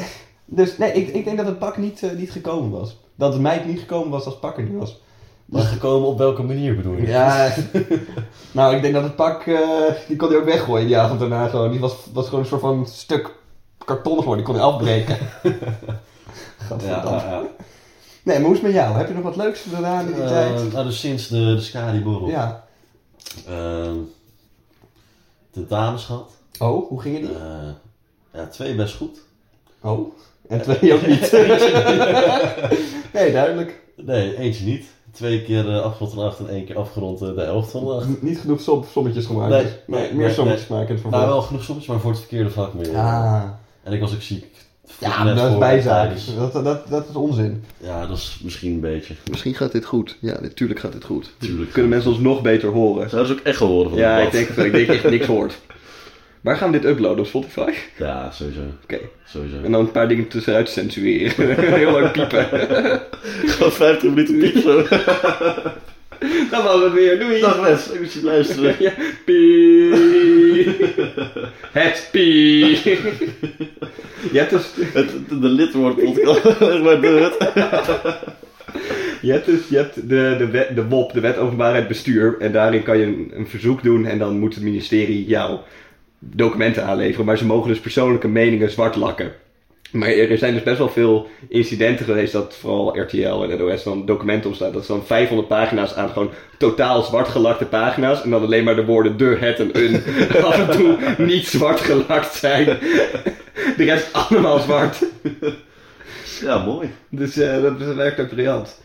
Dus 0.45 0.79
nee, 0.79 0.93
ik, 0.93 1.09
ik 1.09 1.25
denk 1.25 1.37
dat 1.37 1.47
het 1.47 1.59
pak 1.59 1.77
niet, 1.77 2.03
eh, 2.03 2.11
niet 2.11 2.31
gekomen 2.31 2.71
was. 2.71 2.97
Dat 3.15 3.33
de 3.33 3.41
meid 3.41 3.67
niet 3.67 3.79
gekomen 3.79 4.11
was 4.11 4.25
als 4.25 4.35
het 4.35 4.43
pak 4.43 4.57
er 4.57 4.63
niet 4.63 4.79
was. 4.79 5.01
Maar 5.45 5.63
gekomen 5.63 6.09
op 6.09 6.19
welke 6.19 6.43
manier 6.43 6.77
bedoel 6.77 6.97
je? 6.97 7.07
Ja, 7.07 7.53
nou 8.53 8.77
ik 8.77 8.83
denk 8.83 8.95
dat 8.95 9.03
het 9.03 9.17
pak, 9.17 9.47
eh, 9.47 9.61
die 10.09 10.17
kon 10.17 10.29
hij 10.29 10.37
ook 10.39 10.45
weggooien 10.45 10.87
die 10.87 10.99
avond 10.99 11.21
daarna 11.21 11.49
gewoon. 11.49 11.71
Die 11.71 11.81
was, 11.81 11.97
was 12.13 12.25
gewoon 12.25 12.41
een 12.41 12.47
soort 12.47 12.61
van 12.61 12.87
stuk 12.87 13.35
karton 13.87 14.19
geworden, 14.19 14.45
die 14.45 14.55
kon 14.55 14.63
afbreken. 14.63 15.17
ja, 15.43 15.53
Gadverdamme. 16.59 17.11
ja, 17.21 17.31
ja. 17.31 17.43
Nee, 18.23 18.37
maar 18.39 18.47
hoe 18.47 18.55
is 18.57 18.63
het 18.63 18.73
met 18.73 18.77
jou? 18.83 18.97
Heb 18.97 19.09
je 19.09 19.15
nog 19.15 19.23
wat 19.23 19.37
leuks 19.37 19.61
gedaan 19.75 20.07
in 20.07 20.13
die 20.13 20.23
Eh, 20.23 20.29
tijd? 20.29 20.73
nou, 20.73 20.85
dus 20.87 21.01
sinds 21.01 21.29
de, 21.29 21.37
de 21.55 21.61
Scadi-borrel. 21.61 22.29
Ja. 22.29 22.65
Ehm, 23.49 23.95
de 25.53 25.67
dames 25.67 26.05
gehad. 26.05 26.31
Oh, 26.59 26.89
hoe 26.89 27.01
gingen 27.01 27.21
die? 27.21 27.31
Eh, 27.31 27.69
ja, 28.33 28.47
twee 28.47 28.75
best 28.75 28.97
goed. 28.97 29.19
Oh, 29.81 30.15
en 30.49 30.63
twee 30.63 30.95
ook 30.95 31.07
niet. 31.07 31.31
nee, 33.15 33.33
duidelijk. 33.33 33.81
Nee, 33.97 34.37
eentje 34.39 34.65
niet. 34.65 34.85
Twee 35.13 35.43
keer 35.43 35.69
eh, 35.77 35.83
afgerond 35.83 36.13
van 36.15 36.25
acht 36.25 36.39
en 36.39 36.49
één 36.49 36.65
keer 36.65 36.79
afgerond 36.79 37.19
de 37.19 37.35
helft 37.37 37.71
van 37.71 37.85
de 37.85 37.91
acht. 37.91 38.23
Niet 38.23 38.39
genoeg 38.39 38.61
som, 38.61 38.85
sommetjes 38.93 39.27
gemaakt. 39.27 39.51
Nee, 39.51 39.67
nee, 39.87 40.15
meer 40.15 40.27
nee, 40.27 40.35
sommetjes 40.35 40.67
maken 40.69 40.89
in 40.97 41.03
het 41.03 41.11
Nou, 41.11 41.27
wel 41.27 41.43
genoeg 41.43 41.63
soms, 41.65 41.87
maar 41.87 42.01
voor 42.01 42.11
het 42.11 42.19
verkeerde 42.21 42.51
vak 42.51 42.75
meer. 42.75 42.97
Ah. 42.97 43.43
En 43.87 43.93
ik 43.93 44.01
was 44.01 44.15
ook 44.15 44.23
ziek. 44.23 44.45
Ja, 44.99 45.25
Net 45.25 45.37
dat 45.37 45.53
is 45.53 45.59
bijzaak. 45.59 46.11
Dat, 46.39 46.65
dat, 46.65 46.89
dat 46.89 47.07
is 47.09 47.15
onzin. 47.15 47.65
Ja, 47.79 48.07
dat 48.07 48.17
is 48.17 48.39
misschien 48.43 48.73
een 48.73 48.81
beetje. 48.81 49.15
Misschien 49.31 49.55
gaat 49.55 49.73
dit 49.73 49.85
goed. 49.85 50.17
Ja, 50.21 50.41
natuurlijk 50.41 50.81
gaat 50.81 50.93
dit 50.93 51.05
goed. 51.05 51.31
Tuurlijk. 51.39 51.73
Kunnen 51.73 51.91
mensen 51.91 52.11
ons 52.11 52.21
nog 52.21 52.43
beter 52.43 52.69
horen? 52.69 53.11
Zouden 53.11 53.35
ze 53.35 53.39
ook 53.41 53.47
echt 53.47 53.59
horen 53.59 53.91
van 53.91 53.99
Ja, 53.99 54.19
ik 54.19 54.31
denk, 54.33 54.49
ik 54.49 54.73
denk 54.73 54.87
dat 54.87 55.01
je 55.01 55.09
niks 55.09 55.27
hoort. 55.27 55.59
Waar 56.41 56.57
gaan 56.57 56.71
we 56.73 56.79
dit 56.79 56.91
uploaden 56.91 57.19
op 57.19 57.27
Spotify? 57.27 57.61
Oké. 57.61 57.73
Ja, 57.99 58.31
sowieso. 58.31 58.61
Sowieso. 59.25 59.57
En 59.63 59.73
dan 59.73 59.81
een 59.81 59.91
paar 59.91 60.09
dingen 60.09 60.29
tussenuit 60.29 60.69
censureren. 60.69 61.55
Heel 61.75 61.91
lang 61.91 62.13
piepen. 62.13 62.49
Gewoon 63.47 63.73
50 63.73 64.09
minuten 64.09 64.39
piep 64.39 64.57
zo. 64.57 64.83
Dan 66.51 66.65
was 66.65 66.83
het 66.83 66.93
weer. 66.93 67.19
Doei. 67.19 67.41
Dag 67.41 67.61
mensen, 67.61 67.95
ik 67.95 68.01
moet 68.01 68.13
je 68.13 68.25
luisteren. 68.25 68.75
Ja. 68.85 68.93
Pie. 69.25 70.26
Het 71.81 72.09
pie. 72.13 72.83
Je 74.33 74.39
hebt 74.39 74.51
dus, 74.51 74.71
Het, 74.93 75.29
de, 75.29 75.39
de 75.41 75.49
lidwoord 75.49 75.97
podcast. 75.97 76.61
maar 76.83 77.01
doe 77.01 77.21
het. 77.21 77.37
je 79.23 79.33
hebt 79.33 79.47
dus 79.47 79.69
je 79.69 79.77
hebt 79.77 79.95
de, 79.95 80.35
de, 80.39 80.51
wet, 80.51 80.75
de 80.75 80.89
WOP, 80.89 81.13
de 81.13 81.21
Wet 81.21 81.39
Openbaarheid 81.39 81.89
Bestuur. 81.89 82.37
En 82.39 82.53
daarin 82.53 82.83
kan 82.83 82.99
je 82.99 83.05
een, 83.05 83.33
een 83.35 83.47
verzoek 83.47 83.83
doen 83.83 84.07
en 84.07 84.19
dan 84.19 84.39
moet 84.39 84.55
het 84.55 84.65
ministerie 84.65 85.25
jouw 85.27 85.65
documenten 86.19 86.85
aanleveren. 86.85 87.27
Maar 87.27 87.39
ze 87.39 87.47
mogen 87.47 87.69
dus 87.69 87.81
persoonlijke 87.81 88.29
meningen 88.29 88.71
zwart 88.71 88.97
lakken. 88.97 89.33
Maar 89.97 90.09
er 90.09 90.39
zijn 90.39 90.55
dus 90.55 90.63
best 90.63 90.79
wel 90.79 90.89
veel 90.89 91.29
incidenten 91.49 92.05
geweest 92.05 92.33
dat 92.33 92.57
vooral 92.61 92.99
RTL 93.01 93.43
en 93.43 93.59
NOS 93.59 93.83
dan 93.83 94.07
documenten 94.07 94.51
opstaan. 94.51 94.73
Dat 94.73 94.85
ze 94.87 94.93
dan 94.93 95.05
500 95.07 95.49
pagina's 95.49 95.95
aan 95.95 96.09
gewoon 96.09 96.31
totaal 96.59 97.03
zwart 97.03 97.29
gelakte 97.29 97.65
pagina's. 97.65 98.23
En 98.23 98.31
dan 98.31 98.43
alleen 98.43 98.65
maar 98.65 98.77
de 98.77 98.85
woorden 98.85 99.17
de, 99.17 99.37
het 99.41 99.61
en 99.61 99.71
een 99.73 100.03
af 100.45 100.59
en 100.59 100.71
toe 100.77 100.97
niet 101.19 101.47
zwart 101.47 101.81
gelakt 101.81 102.35
zijn. 102.35 102.65
De 103.77 103.85
rest 103.85 104.13
allemaal 104.13 104.59
zwart. 104.59 105.03
Ja, 106.41 106.65
mooi. 106.65 106.91
Dus 107.09 107.37
eh, 107.37 107.63
dat, 107.63 107.79
dat 107.81 107.95
werkt 107.95 108.21
ook 108.21 108.29
briljant. 108.29 108.81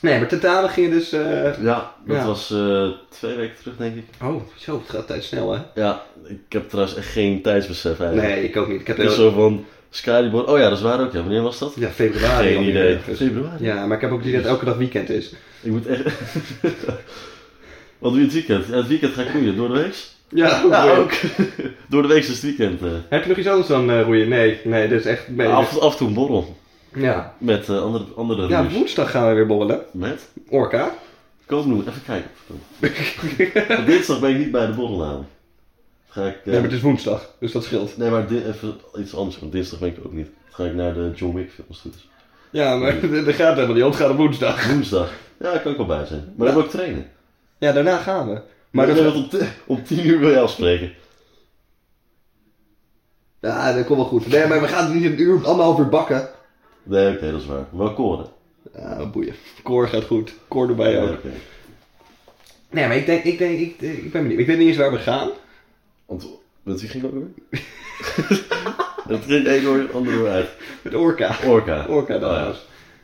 Nee, 0.00 0.18
maar 0.18 0.28
tentamen 0.28 0.70
gingen 0.70 0.90
dus... 0.90 1.12
eh, 1.12 1.62
Ja, 1.62 1.92
dat 2.06 2.16
Ja. 2.16 2.26
was 2.26 2.50
eh, 2.50 2.88
twee 3.08 3.36
weken 3.36 3.56
terug 3.62 3.76
denk 3.76 3.96
ik. 3.96 4.04
Oh, 4.22 4.42
zo, 4.56 4.78
het 4.78 4.90
gaat 4.90 5.06
tijd 5.06 5.24
snel 5.24 5.52
hè? 5.52 5.60
Ja, 5.74 6.02
ik 6.28 6.38
heb 6.52 6.68
trouwens 6.68 6.96
echt 6.96 7.06
geen 7.08 7.42
tijdsbesef 7.42 8.00
eigenlijk. 8.00 8.28
Nee, 8.28 8.44
ik 8.44 8.56
ook 8.56 8.68
niet. 8.68 8.80
Ik 8.80 8.86
heb 8.86 8.96
Het 8.96 9.06
is 9.10 9.14
zo 9.16 9.30
van 9.30 9.64
Skyboard. 9.96 10.46
Oh 10.46 10.58
ja, 10.58 10.68
dat 10.68 10.78
is 10.78 10.84
waar 10.84 11.00
ook. 11.00 11.12
Ja, 11.12 11.20
wanneer 11.20 11.42
was 11.42 11.58
dat? 11.58 11.72
Ja, 11.78 11.88
februari. 11.88 12.54
Geen 12.54 12.68
idee. 12.68 12.98
Dus- 13.06 13.16
Februari. 13.18 13.64
Ja, 13.64 13.86
maar 13.86 13.96
ik 13.96 14.02
heb 14.02 14.10
ook 14.12 14.24
niet 14.24 14.34
dat 14.34 14.44
elke 14.44 14.64
dag 14.64 14.76
weekend 14.76 15.10
is. 15.10 15.32
Ik 15.62 15.70
moet 15.70 15.86
echt. 15.86 16.02
Wat 17.98 18.10
doe 18.12 18.18
je 18.20 18.24
het 18.24 18.32
weekend? 18.32 18.66
Ja, 18.66 18.76
het 18.76 18.86
weekend 18.86 19.12
ga 19.12 19.22
ik 19.22 19.32
roeien. 19.32 19.56
Door 19.56 19.68
de 19.68 19.74
week? 19.74 19.94
Ja, 20.28 20.62
ook. 20.98 21.10
Door 21.88 22.02
de 22.02 22.08
week 22.08 22.22
is 22.22 22.28
het 22.28 22.40
weekend. 22.40 22.82
eh. 22.82 22.88
Heb 23.08 23.22
je 23.22 23.28
nog 23.28 23.38
iets 23.38 23.48
anders 23.48 23.66
dan 23.68 23.90
eh, 23.90 24.02
roeien? 24.02 24.28
Nee, 24.28 24.60
nee, 24.64 24.88
dat 24.88 24.98
is 24.98 25.04
echt... 25.06 25.28
Nee, 25.28 25.46
af, 25.46 25.78
af 25.78 25.92
en 25.92 25.98
toe 25.98 26.08
een 26.08 26.14
borrel. 26.14 26.56
ja. 26.94 27.34
Met 27.38 27.68
eh, 27.68 27.82
andere, 27.82 28.04
andere 28.16 28.48
ja, 28.48 28.68
woensdag 28.68 29.10
gaan 29.10 29.28
we 29.28 29.34
weer 29.34 29.46
borrelen. 29.46 29.80
Met? 29.92 30.28
Orca. 30.48 30.94
Kom 31.46 31.68
nu, 31.74 31.80
even 31.80 32.02
kijken. 32.06 32.30
Op 33.80 33.86
dinsdag 33.86 34.20
ben 34.20 34.30
ik 34.30 34.38
niet 34.38 34.50
bij 34.50 34.66
de 34.66 34.72
borrelnaam. 34.72 35.26
Ga 36.16 36.26
ik... 36.26 36.34
eh, 36.36 36.44
Nee, 36.44 36.54
maar 36.54 36.62
het 36.64 36.72
is 36.72 36.80
woensdag, 36.80 37.34
dus 37.40 37.52
dat 37.52 37.64
scheelt. 37.64 37.96
nee, 37.96 38.10
maar 38.10 38.26
di- 38.26 38.44
even 38.44 38.76
iets 38.98 39.14
anders. 39.14 39.38
Want 39.38 39.52
dinsdag 39.52 39.78
ben 39.78 39.88
ik 39.88 39.96
ook 40.06 40.12
niet. 40.12 40.26
Dan 40.26 40.52
ga 40.52 40.64
ik 40.64 40.74
naar 40.74 40.94
de 40.94 41.12
John 41.14 41.36
Wick 41.36 41.50
film 41.50 41.66
als 41.68 41.82
het 41.82 41.92
goed 41.92 41.94
is. 42.02 42.08
Ja, 42.50 42.76
maar 42.76 43.00
dat 43.24 43.34
gaat 43.34 43.54
helemaal 43.54 43.74
niet 43.74 43.84
om. 43.84 43.90
Het 43.90 44.00
gaat 44.00 44.10
op 44.10 44.16
woensdag. 44.16 44.66
Woensdag. 44.68 45.12
Ja, 45.40 45.50
daar 45.52 45.60
kan 45.60 45.70
ik 45.70 45.76
wel 45.76 45.86
bij 45.86 46.04
zijn. 46.06 46.32
Maar 46.36 46.46
dan 46.46 46.56
wil 46.56 46.64
ik 46.64 46.70
trainen. 46.70 47.10
Ja, 47.58 47.72
daarna 47.72 47.96
gaan 47.96 48.26
we. 48.28 48.32
Maar 48.70 48.86
Maar 48.86 48.96
dat 48.96 49.14
om, 49.14 49.28
t- 49.28 49.42
om 49.66 49.84
tien 49.84 50.06
uur 50.06 50.18
wil 50.18 50.30
je 50.30 50.38
afspreken. 50.40 50.92
Ja, 53.40 53.72
dat 53.72 53.84
komt 53.86 53.98
wel 53.98 54.08
goed. 54.08 54.26
Nee, 54.26 54.46
maar 54.46 54.60
we 54.60 54.68
gaan 54.68 54.84
het 54.84 54.94
niet 54.94 55.04
een 55.04 55.20
uur, 55.20 55.46
anderhalf 55.46 55.78
uur 55.78 55.88
bakken. 55.88 56.28
Nee, 56.82 57.14
oké, 57.14 57.30
dat 57.30 57.40
is 57.40 57.46
waar. 57.46 57.64
Wel 57.72 57.94
koren. 57.94 58.26
Ja, 58.74 59.06
boeien. 59.06 59.34
Koor 59.62 59.88
gaat 59.88 60.04
goed. 60.04 60.32
Koor 60.48 60.68
erbij 60.68 61.02
ook. 61.02 61.18
Nee, 62.70 62.86
maar 62.86 62.96
ik 62.96 63.06
denk, 63.06 63.24
ik 63.24 63.38
denk, 63.38 63.58
ik, 63.58 63.80
ik 63.80 64.12
ben 64.12 64.22
benieuwd. 64.22 64.40
Ik 64.40 64.46
weet 64.46 64.58
niet 64.58 64.68
eens 64.68 64.76
waar 64.76 64.92
we 64.92 64.98
gaan. 64.98 65.30
Want, 66.06 66.80
wie 66.80 66.88
ging 66.88 67.04
ook 67.04 67.12
weer? 67.12 67.60
dat 69.08 69.20
ging 69.26 69.46
één 69.46 69.66
oor, 69.66 69.86
andere 69.92 70.28
uit. 70.28 70.48
Met 70.82 70.94
Orca. 70.94 71.36
Orca. 71.46 71.86
Orca 71.88 72.14
Oh, 72.14 72.20
ja. 72.20 72.44
Die 72.46 72.54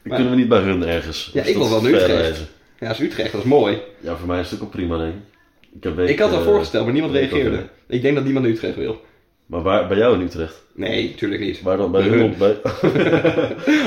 Maar- 0.02 0.14
kunnen 0.16 0.30
we 0.30 0.38
niet 0.38 0.48
bij 0.48 0.60
hun 0.60 0.84
ergens. 0.86 1.30
Ja, 1.32 1.40
Dus 1.40 1.50
ik 1.50 1.56
wil 1.56 1.70
wel 1.70 1.80
naar 1.82 1.90
Utrecht. 1.92 2.06
reizen. 2.06 2.46
Ja, 2.78 2.86
dat 2.88 2.98
is 2.98 3.04
Utrecht, 3.06 3.32
dat 3.32 3.40
is 3.40 3.46
mooi. 3.46 3.78
Ja, 4.00 4.16
voor 4.16 4.26
mij 4.26 4.40
is 4.40 4.50
het 4.50 4.60
ook 4.62 4.70
prima, 4.70 4.96
denk 4.98 5.14
ik. 5.14 5.82
Heb 5.84 5.96
weet, 5.96 6.08
Ik 6.08 6.18
had 6.18 6.28
het 6.28 6.38
al 6.38 6.44
eh, 6.44 6.50
voorgesteld, 6.50 6.84
maar 6.84 6.92
niemand 6.92 7.14
ik 7.14 7.30
reageerde. 7.30 7.62
Ik 7.88 8.02
denk 8.02 8.14
dat 8.14 8.24
niemand 8.24 8.44
naar 8.44 8.54
Utrecht 8.54 8.76
wil. 8.76 9.00
Maar 9.46 9.62
waar, 9.62 9.88
bij 9.88 9.96
jou 9.96 10.14
in 10.14 10.20
Utrecht? 10.20 10.62
Nee, 10.74 11.10
natuurlijk 11.10 11.40
niet. 11.40 11.62
Waar 11.62 11.76
dan? 11.76 11.90
Bij 11.92 12.08
Bij 12.08 12.18
hun? 12.18 12.34
Bij... 12.38 12.56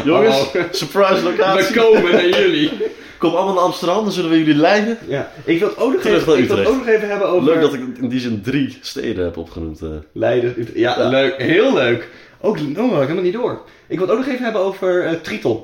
Jongens, 0.05 0.35
Oh. 0.35 0.55
surprise 0.71 1.15
We 1.15 1.21
locatie. 1.23 1.75
komen 1.75 2.11
naar 2.11 2.27
jullie. 2.29 2.71
Kom 3.17 3.33
allemaal 3.35 3.53
naar 3.53 3.63
Amsterdam, 3.63 4.03
dan 4.03 4.11
zullen 4.13 4.29
we 4.29 4.37
jullie 4.37 4.55
leiden. 4.55 4.97
Ja, 5.07 5.31
ik 5.45 5.59
wil 5.59 5.67
het 5.67 5.77
ook 5.77 5.91
nog, 5.93 6.01
Terug 6.01 6.15
even, 6.21 6.27
naar 6.33 6.37
ik 6.41 6.47
wil 6.47 6.57
het 6.57 6.65
Utrecht. 6.67 6.79
ook 6.81 6.85
nog 6.85 6.95
even 6.95 7.09
hebben 7.09 7.27
over... 7.27 7.51
Leuk 7.53 7.61
dat 7.61 7.73
ik 7.73 7.81
in 8.01 8.09
die 8.09 8.19
zin 8.19 8.41
drie 8.41 8.77
steden 8.81 9.23
heb 9.23 9.37
opgenoemd. 9.37 9.81
eh. 9.81 9.89
Leiden, 10.11 10.49
Utrecht. 10.49 10.77
Ja, 10.77 10.99
Ja. 10.99 11.09
leuk. 11.09 11.35
Heel 11.37 11.73
leuk. 11.73 12.09
Ook, 12.41 12.57
oh, 12.57 12.63
ik 12.69 12.77
helemaal 12.77 13.21
niet 13.23 13.33
door. 13.33 13.61
Ik 13.87 13.97
wil 13.99 14.07
het 14.07 14.15
ook 14.17 14.23
nog 14.25 14.33
even 14.33 14.43
hebben 14.43 14.61
over 14.61 15.05
eh, 15.05 15.11
Triton. 15.13 15.63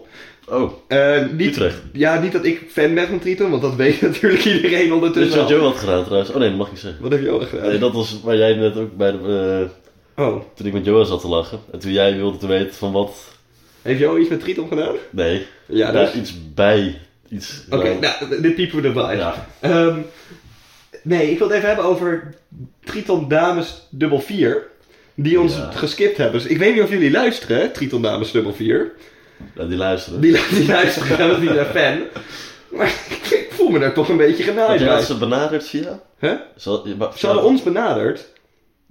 Oh, 0.49 0.71
Eh, 0.87 1.21
niet, 1.31 1.47
Utrecht. 1.47 1.81
Ja, 1.93 2.21
niet 2.21 2.31
dat 2.31 2.45
ik 2.45 2.61
fan 2.71 2.93
ben 2.93 3.07
van 3.07 3.19
Triton, 3.19 3.49
want 3.49 3.61
dat 3.61 3.75
weet 3.75 4.01
natuurlijk 4.11 4.45
iedereen 4.45 4.83
Dit 4.83 4.91
ondertussen 4.91 5.33
is 5.33 5.39
wat. 5.41 5.49
Joe 5.49 5.61
had 5.61 5.77
gedaan 5.77 6.03
trouwens. 6.03 6.31
Oh 6.31 6.37
nee, 6.37 6.47
dat 6.49 6.57
mag 6.57 6.65
ik 6.67 6.71
niet 6.73 6.81
zeggen. 6.81 7.01
Wat 7.01 7.11
heb 7.11 7.21
je 7.21 7.29
ook 7.29 7.47
gedaan? 7.49 7.67
Nee, 7.67 7.77
dat 7.77 7.93
was 7.93 8.19
waar 8.23 8.37
jij 8.37 8.53
net 8.53 8.77
ook 8.77 8.97
bij 8.97 9.11
de... 9.11 9.67
eh, 10.17 10.25
Oh, 10.25 10.41
toen 10.55 10.65
ik 10.67 10.73
met 10.73 10.85
Joe 10.85 11.05
zat 11.05 11.21
te 11.21 11.27
lachen. 11.27 11.59
En 11.71 11.79
toen 11.79 11.91
jij 11.91 12.15
wilde 12.15 12.37
te 12.37 12.47
weten 12.47 12.73
van 12.75 12.91
wat... 12.91 13.23
heeft 13.81 13.99
Jo 13.99 14.17
iets 14.17 14.29
met 14.29 14.39
Triton 14.39 14.67
gedaan? 14.67 14.95
Nee, 15.09 15.45
Ja, 15.65 15.91
daar 15.91 16.05
dus... 16.05 16.13
iets 16.15 16.53
bij. 16.53 16.99
Iets... 17.31 17.63
Oké, 17.69 17.83
nou, 17.99 17.99
nou, 18.29 18.41
dit 18.41 18.55
piepen 18.55 18.81
we 18.81 18.87
erbij. 18.87 19.15
ja. 19.15 19.47
Ehm, 19.59 19.99
nee, 21.03 21.31
ik 21.31 21.37
wil 21.37 21.47
het 21.47 21.55
even 21.55 21.67
hebben 21.67 21.85
over 21.85 22.33
Triton 22.83 23.27
Dames 23.27 23.87
dubbel 23.89 24.19
4. 24.21 24.67
Die 25.15 25.39
ons 25.39 25.55
Ja. 25.55 25.71
geskipt 25.71 26.17
hebben. 26.17 26.41
Dus 26.41 26.49
ik 26.51 26.57
weet 26.57 26.73
niet 26.73 26.83
of 26.83 26.89
jullie 26.89 27.11
luisteren, 27.11 27.57
hè, 27.57 27.69
Triton 27.69 28.01
Dames 28.01 28.31
dubbel 28.31 28.53
4. 28.53 28.91
Ja, 29.55 29.63
die 29.65 29.77
luisteren. 29.77 30.21
Die, 30.21 30.37
die 30.49 30.67
luisteren, 30.67 31.17
dat 31.17 31.31
is 31.31 31.37
niet 31.37 31.55
een 31.57 31.65
fan. 31.65 31.99
Maar 32.71 32.87
ik 33.29 33.47
voel 33.51 33.69
me 33.69 33.79
daar 33.79 33.93
toch 33.93 34.09
een 34.09 34.17
beetje 34.17 34.43
genaaid 34.43 34.83
bij. 34.85 35.01
ze 35.01 35.17
benaderd 35.17 35.67
via? 35.67 35.99
Huh? 36.19 36.31
Zal, 36.55 36.87
je, 36.87 36.95
maar- 36.95 37.11
Ze 37.17 37.25
hadden 37.25 37.43
ons 37.45 37.63
benaderd. 37.63 38.29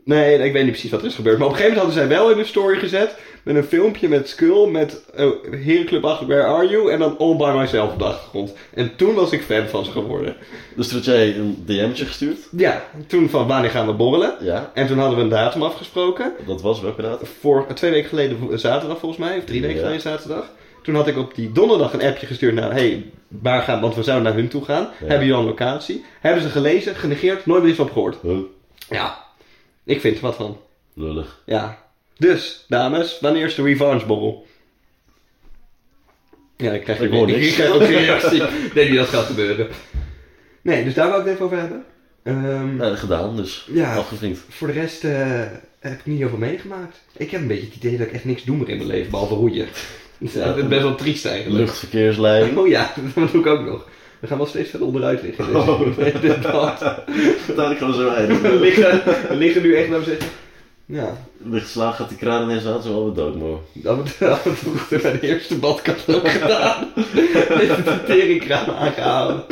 Nee, 0.05 0.39
ik 0.39 0.53
weet 0.53 0.63
niet 0.63 0.73
precies 0.73 0.91
wat 0.91 1.01
er 1.01 1.07
is 1.07 1.15
gebeurd. 1.15 1.39
Maar 1.39 1.47
op 1.47 1.53
een 1.53 1.59
gegeven 1.59 1.79
moment 1.79 1.95
hadden 1.97 2.09
zij 2.11 2.19
wel 2.19 2.33
in 2.33 2.39
een 2.39 2.47
story 2.49 2.79
gezet. 2.79 3.17
Met 3.43 3.57
een 3.57 3.65
filmpje 3.65 4.09
met 4.09 4.29
Skull. 4.29 4.67
Met 4.71 5.05
oh, 5.19 5.33
Herenclub 5.51 6.05
achter 6.05 6.27
Where 6.27 6.43
Are 6.45 6.69
You? 6.69 6.91
En 6.93 6.99
dan 6.99 7.19
All 7.19 7.37
By 7.37 7.53
Myself 7.59 7.93
op 7.93 7.99
de 7.99 8.05
achtergrond. 8.05 8.53
En 8.75 8.97
toen 8.97 9.15
was 9.15 9.33
ik 9.33 9.43
fan 9.43 9.67
van 9.69 9.85
ze 9.85 9.91
geworden. 9.91 10.37
Dus 10.77 10.89
toen 10.89 10.97
had 10.97 11.05
jij 11.07 11.37
een 11.37 11.63
DM'tje 11.67 12.05
gestuurd. 12.05 12.39
Ja, 12.57 12.85
toen 13.07 13.29
van 13.29 13.47
wanneer 13.47 13.71
gaan 13.71 13.87
we 13.87 13.93
borrelen? 13.93 14.35
Ja, 14.41 14.71
En 14.75 14.87
toen 14.87 14.99
hadden 14.99 15.17
we 15.17 15.23
een 15.25 15.29
datum 15.31 15.63
afgesproken. 15.63 16.33
dat 16.47 16.63
was 16.63 16.81
welke 16.81 17.03
datum? 17.03 17.27
Voor 17.41 17.67
twee 17.75 17.91
weken 17.91 18.09
geleden 18.09 18.59
zaterdag 18.59 18.99
volgens 18.99 19.21
mij. 19.21 19.39
Of 19.39 19.45
drie 19.45 19.61
weken 19.61 19.77
Ja. 19.77 19.83
geleden 19.83 20.01
zaterdag. 20.03 20.45
Toen 20.83 20.95
had 20.95 21.07
ik 21.07 21.17
op 21.17 21.35
die 21.35 21.53
donderdag 21.53 21.93
een 21.93 22.03
appje 22.03 22.27
gestuurd 22.27 22.55
naar... 22.55 22.73
Hey, 22.73 23.11
waar 23.29 23.63
gaan... 23.63 23.81
Want 23.81 23.95
we 23.95 24.03
zouden 24.03 24.27
naar 24.29 24.37
hun 24.41 24.49
toe 24.49 24.65
gaan. 24.65 24.83
Ja. 24.83 24.89
Hebben 24.99 25.19
jullie 25.19 25.35
al 25.35 25.41
een 25.41 25.47
locatie? 25.47 26.05
Hebben 26.21 26.43
ze 26.43 26.49
gelezen, 26.49 26.95
genegeerd, 26.95 27.47
nooit 27.47 27.61
meer 27.61 27.69
iets 27.71 27.79
van 27.81 27.89
gehoord. 27.89 28.17
Huh? 28.23 28.39
Ja, 28.91 29.19
ik 29.91 30.01
vind 30.01 30.17
er 30.17 30.23
wat 30.23 30.37
van. 30.37 30.59
Lullig. 30.95 31.43
Ja. 31.47 31.83
Dus, 32.19 32.65
dames, 32.69 33.19
wanneer 33.21 33.47
is 33.47 33.55
de 33.55 33.63
revanche 33.63 34.07
borrel? 34.07 34.47
Ja, 36.57 36.73
ik 36.73 36.83
krijg 36.83 37.01
Ik 37.01 37.11
hoor 37.11 37.27
niks. 37.27 37.47
Ik 37.47 37.53
krijg 37.55 37.71
ook 37.73 37.85
geen 37.85 37.99
reactie. 37.99 38.43
Ik 38.67 38.75
denk 38.75 38.89
niet 38.91 38.99
dat 38.99 39.09
gaat 39.09 39.25
gebeuren. 39.27 39.69
Nee, 40.63 40.85
dus 40.85 40.95
daar 40.95 41.11
wil 41.11 41.19
ik 41.19 41.25
het 41.25 41.33
even 41.35 41.45
over 41.45 41.59
hebben. 41.59 41.85
Ehm, 42.23 42.83
Ja, 42.83 42.97
gedaan, 42.97 43.37
dus 43.37 43.69
Ja. 43.73 43.95
afgevinkt. 43.97 44.41
Voor 44.49 44.67
de 44.67 44.73
rest 44.73 45.05
eh, 45.05 45.41
heb 45.81 45.93
ik 45.99 46.07
niet 46.07 46.19
heel 46.19 46.29
veel 46.29 46.39
meegemaakt. 46.39 47.01
Ik 47.17 47.31
heb 47.31 47.41
een 47.41 47.47
beetje 47.47 47.65
het 47.67 47.75
idee 47.75 47.97
dat 47.99 48.07
ik 48.07 48.13
echt 48.13 48.25
niks 48.25 48.45
doe 48.45 48.57
meer 48.57 48.69
in 48.69 48.77
mijn 48.77 48.89
leven, 48.89 49.11
behalve 49.11 49.35
roeien. 49.35 49.69
Ja. 50.19 50.45
dat 50.45 50.57
is 50.57 50.69
best 50.69 50.83
wel 50.83 50.95
triest 50.95 51.27
eigenlijk. 51.27 51.59
Luchtverkeersleiding. 51.65 52.57
Oh 52.57 52.69
ja, 52.69 52.93
dat 53.15 53.33
doe 53.33 53.41
ik 53.41 53.47
ook 53.47 53.65
nog. 53.65 53.89
We 54.21 54.27
gaan 54.27 54.39
wel 54.39 54.47
steeds 54.47 54.71
verder 54.71 54.89
onderuit 54.89 55.23
liggen. 55.23 55.47
Dus. 55.53 55.55
Oh. 55.55 55.81
Inderdaad. 55.99 56.83
Uiteindelijk 56.83 57.79
gaan 57.79 57.91
we 57.91 57.97
zo 57.97 58.05
we, 58.05 58.11
eindigen. 58.11 58.61
liggen, 58.61 59.03
we 59.29 59.37
liggen 59.37 59.63
nu 59.63 59.77
echt, 59.77 59.89
we 59.89 60.03
zeggen... 60.05 60.29
Ja, 60.87 61.17
slaag 61.55 61.97
gaat 61.97 62.09
die 62.09 62.19
kraan 62.19 62.43
ineens 62.43 62.67
aan, 62.67 62.83
zo 62.83 63.07
we 63.07 63.13
dood 63.13 63.37
mogen. 63.37 63.65
Dat 63.73 63.97
hebben 63.97 64.05
we 64.19 64.27
dat 64.27 64.89
we 64.89 64.99
bij 65.03 65.13
de 65.13 65.21
eerste 65.21 65.59
badkast 65.59 66.15
ook 66.15 66.29
gedaan. 66.29 66.93
Heeft 67.59 67.85
de 67.85 68.03
teringkraan 68.07 68.75
aangehouden. 68.75 69.45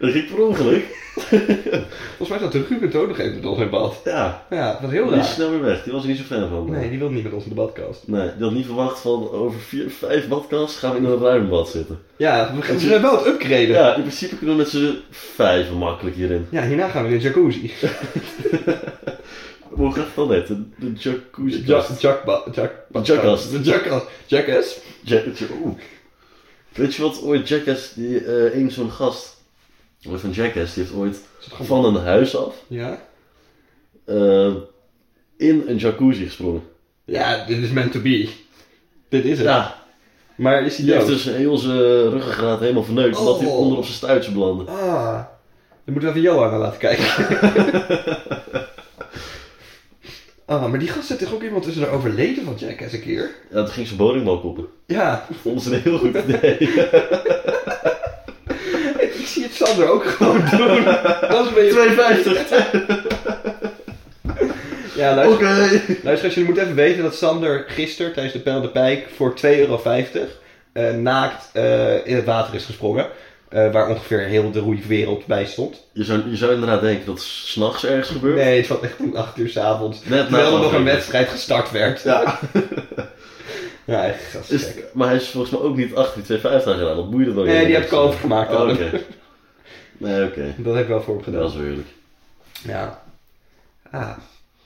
Dat 0.00 0.10
ging 0.10 0.30
per 0.34 0.44
ongeluk. 0.46 0.84
Volgens 2.16 2.28
mij 2.28 2.38
zat 2.38 2.52
de 2.52 2.64
Ruben 2.68 3.00
ook 3.00 3.08
nog 3.08 3.18
even 3.18 3.34
met 3.34 3.46
ons 3.46 3.58
in 3.60 3.70
bad. 3.70 4.00
Ja, 4.04 4.46
Ja, 4.50 4.72
dat 4.72 4.80
was 4.80 4.90
heel 4.90 5.04
die 5.06 5.12
is 5.16 5.18
raar. 5.24 5.28
snel 5.34 5.50
weer 5.50 5.60
weg. 5.62 5.82
Die 5.82 5.92
was 5.92 6.02
er 6.02 6.08
niet 6.08 6.18
zo 6.18 6.24
fan 6.24 6.48
van. 6.48 6.70
Nee, 6.70 6.90
die 6.90 6.98
wil 6.98 7.10
niet 7.10 7.22
met 7.22 7.32
ons 7.32 7.42
in 7.42 7.48
de 7.48 7.54
badkast. 7.54 8.02
Nee, 8.06 8.28
die 8.36 8.44
had 8.44 8.52
niet 8.52 8.66
verwacht 8.66 9.00
van 9.00 9.30
over 9.30 9.60
vier, 9.60 9.90
vijf 9.90 10.28
badkasts 10.28 10.78
gaan 10.78 10.90
we 10.92 10.96
in 10.98 11.04
een 11.04 11.18
ruim 11.18 11.48
bad 11.48 11.68
zitten. 11.68 11.98
Ja, 12.16 12.54
we 12.56 12.62
gaan 12.62 12.78
zijn 12.78 13.02
wel 13.02 13.16
het 13.18 13.26
upgraden. 13.26 13.68
Ja. 13.68 13.74
Ja, 13.86 13.94
in 13.94 14.00
principe 14.02 14.36
kunnen 14.36 14.56
we 14.56 14.62
met 14.62 14.70
z'n 14.70 14.96
vijf 15.10 15.70
makkelijk 15.70 16.16
hierin. 16.16 16.46
hierna 16.50 16.88
gaan 16.88 17.02
we 17.06 17.10
in 17.12 17.18
de 17.18 17.22
jacuzzi. 17.24 17.70
Hoe 19.70 19.92
gaat 19.92 20.04
het 20.04 20.14
dan 20.14 20.28
net? 20.28 20.46
De, 20.46 20.62
de 20.78 20.92
jacuzzi 20.98 21.62
Jackass. 21.64 23.50
De 23.50 23.60
jackass. 23.60 24.04
Jackass? 24.26 24.78
Jack, 25.02 25.24
oeh. 25.64 25.74
Weet 26.72 26.94
je 26.94 27.02
wat 27.02 27.22
ooit 27.22 27.48
Jackass, 27.48 27.94
die 27.94 28.24
eh 28.24 28.54
een 28.60 28.70
zo'n 28.70 28.90
gast 28.90 29.39
ooit 30.08 30.20
van 30.20 30.30
Jackass, 30.30 30.74
die 30.74 30.82
heeft 30.82 30.94
ooit 30.96 31.20
van 31.62 31.84
een 31.84 32.02
huis 32.02 32.36
af 32.36 32.54
Ja? 32.66 32.98
eh, 34.04 34.52
in 35.36 35.64
een 35.66 35.76
jacuzzi 35.76 36.24
gesprongen. 36.24 36.62
Ja, 37.04 37.44
dit 37.46 37.58
is 37.62 37.70
meant 37.70 37.92
to 37.92 38.00
be. 38.00 38.28
Dit 39.08 39.24
is 39.24 39.38
het. 39.38 39.46
Ja, 39.46 39.74
Maar 40.34 40.62
is 40.64 40.76
hij 40.76 40.84
die 40.84 40.94
heeft 40.94 41.06
dus 41.06 41.24
heel 41.24 41.56
zijn 41.56 41.78
ruggengraat 42.10 42.60
helemaal 42.60 42.84
verneukt, 42.84 43.18
omdat 43.18 43.38
hij 43.38 43.48
Oh. 43.48 43.58
onder 43.58 43.78
op 43.78 43.84
zijn 43.84 43.96
stuitje 43.96 44.32
belandde. 44.32 44.64
Ah. 44.70 45.12
Dan 45.84 45.94
moeten 45.94 46.12
we 46.12 46.18
even 46.18 46.20
Johan 46.30 46.50
naar 46.50 46.58
laten 46.60 46.78
kijken. 46.78 47.04
ah, 50.46 50.68
maar 50.70 50.78
die 50.78 50.88
gast 50.88 51.06
zit 51.06 51.18
toch 51.18 51.34
ook 51.34 51.42
iemand 51.42 51.62
tussen 51.64 51.82
er 51.82 51.90
overleden 51.90 52.44
van 52.44 52.54
Jackass 52.58 52.92
een 52.94 53.00
keer? 53.00 53.30
Ja, 53.50 53.56
toen 53.62 53.72
ging 53.72 53.86
zijn 53.86 53.98
woningbal 53.98 54.40
koppen. 54.40 54.66
Ja, 54.86 55.26
Vonden 55.42 55.62
ze 55.62 55.74
een 55.74 55.80
heel 55.82 55.98
goed 55.98 56.14
idee. 56.16 56.58
zie 59.30 59.42
het 59.42 59.54
Sander 59.54 59.88
ook 59.88 60.04
gewoon 60.04 60.44
doen. 60.50 60.84
Dat 61.20 61.46
is 61.46 61.46
een 61.46 61.54
beetje... 61.54 62.98
2,50. 63.04 63.60
Ja, 64.94 65.14
luister, 65.14 65.34
Oké. 65.34 65.80
luisteraars, 66.02 66.34
jullie 66.34 66.44
moeten 66.44 66.62
even 66.62 66.74
weten 66.74 67.02
dat 67.02 67.14
Sander 67.14 67.64
gisteren 67.68 68.12
tijdens 68.12 68.34
de 68.34 68.40
Pijl 68.40 68.60
de 68.60 68.68
Pijk 68.68 69.08
voor 69.16 69.34
2,50 69.38 69.42
euro 69.42 69.80
eh, 70.72 70.94
naakt 70.94 71.50
eh, 71.52 72.06
in 72.06 72.16
het 72.16 72.24
water 72.24 72.54
is 72.54 72.64
gesprongen. 72.64 73.06
Eh, 73.48 73.72
waar 73.72 73.88
ongeveer 73.88 74.20
heel 74.20 74.50
de 74.50 74.58
roeiwereld 74.58 75.26
bij 75.26 75.46
stond. 75.46 75.86
Je 75.92 76.04
zou, 76.04 76.30
je 76.30 76.36
zou 76.36 76.52
inderdaad 76.52 76.80
denken 76.80 77.06
dat 77.06 77.14
het 77.14 77.24
s'nachts 77.24 77.86
ergens 77.86 78.08
gebeurt. 78.08 78.36
Nee, 78.36 78.58
het 78.58 78.68
was 78.68 78.80
echt 78.80 78.96
om 78.98 79.16
8 79.16 79.38
uur 79.38 79.48
s'avonds. 79.48 80.00
Terwijl 80.00 80.54
er 80.54 80.60
nog 80.60 80.72
een 80.72 80.84
wedstrijd 80.84 81.28
gestart 81.28 81.70
werd. 81.70 82.02
Ja. 82.02 82.38
Ja, 83.84 84.04
echt. 84.04 84.50
Is, 84.50 84.66
maar 84.92 85.08
hij 85.08 85.16
is 85.16 85.28
volgens 85.28 85.52
mij 85.52 85.62
ook 85.62 85.76
niet 85.76 85.94
achter 85.94 86.22
die 86.26 86.38
2,50 86.38 86.42
gedaan. 86.42 86.96
Dat 86.96 87.10
boeide 87.10 87.34
dan 87.34 87.44
Nee, 87.44 87.66
die 87.66 87.74
heb 87.74 87.84
ik 87.84 87.92
overgemaakt. 87.92 88.54
Oh. 88.54 88.78
Nee, 90.00 90.24
oké. 90.26 90.54
Dat 90.58 90.74
heb 90.74 90.82
ik 90.82 90.88
wel 90.88 91.02
voor 91.02 91.14
hem 91.14 91.22
gedaan. 91.24 91.40
Dat 91.40 91.54
is 91.54 91.60
eerlijk. 91.60 91.88
Ja. 92.62 93.02
Ah. 93.90 94.16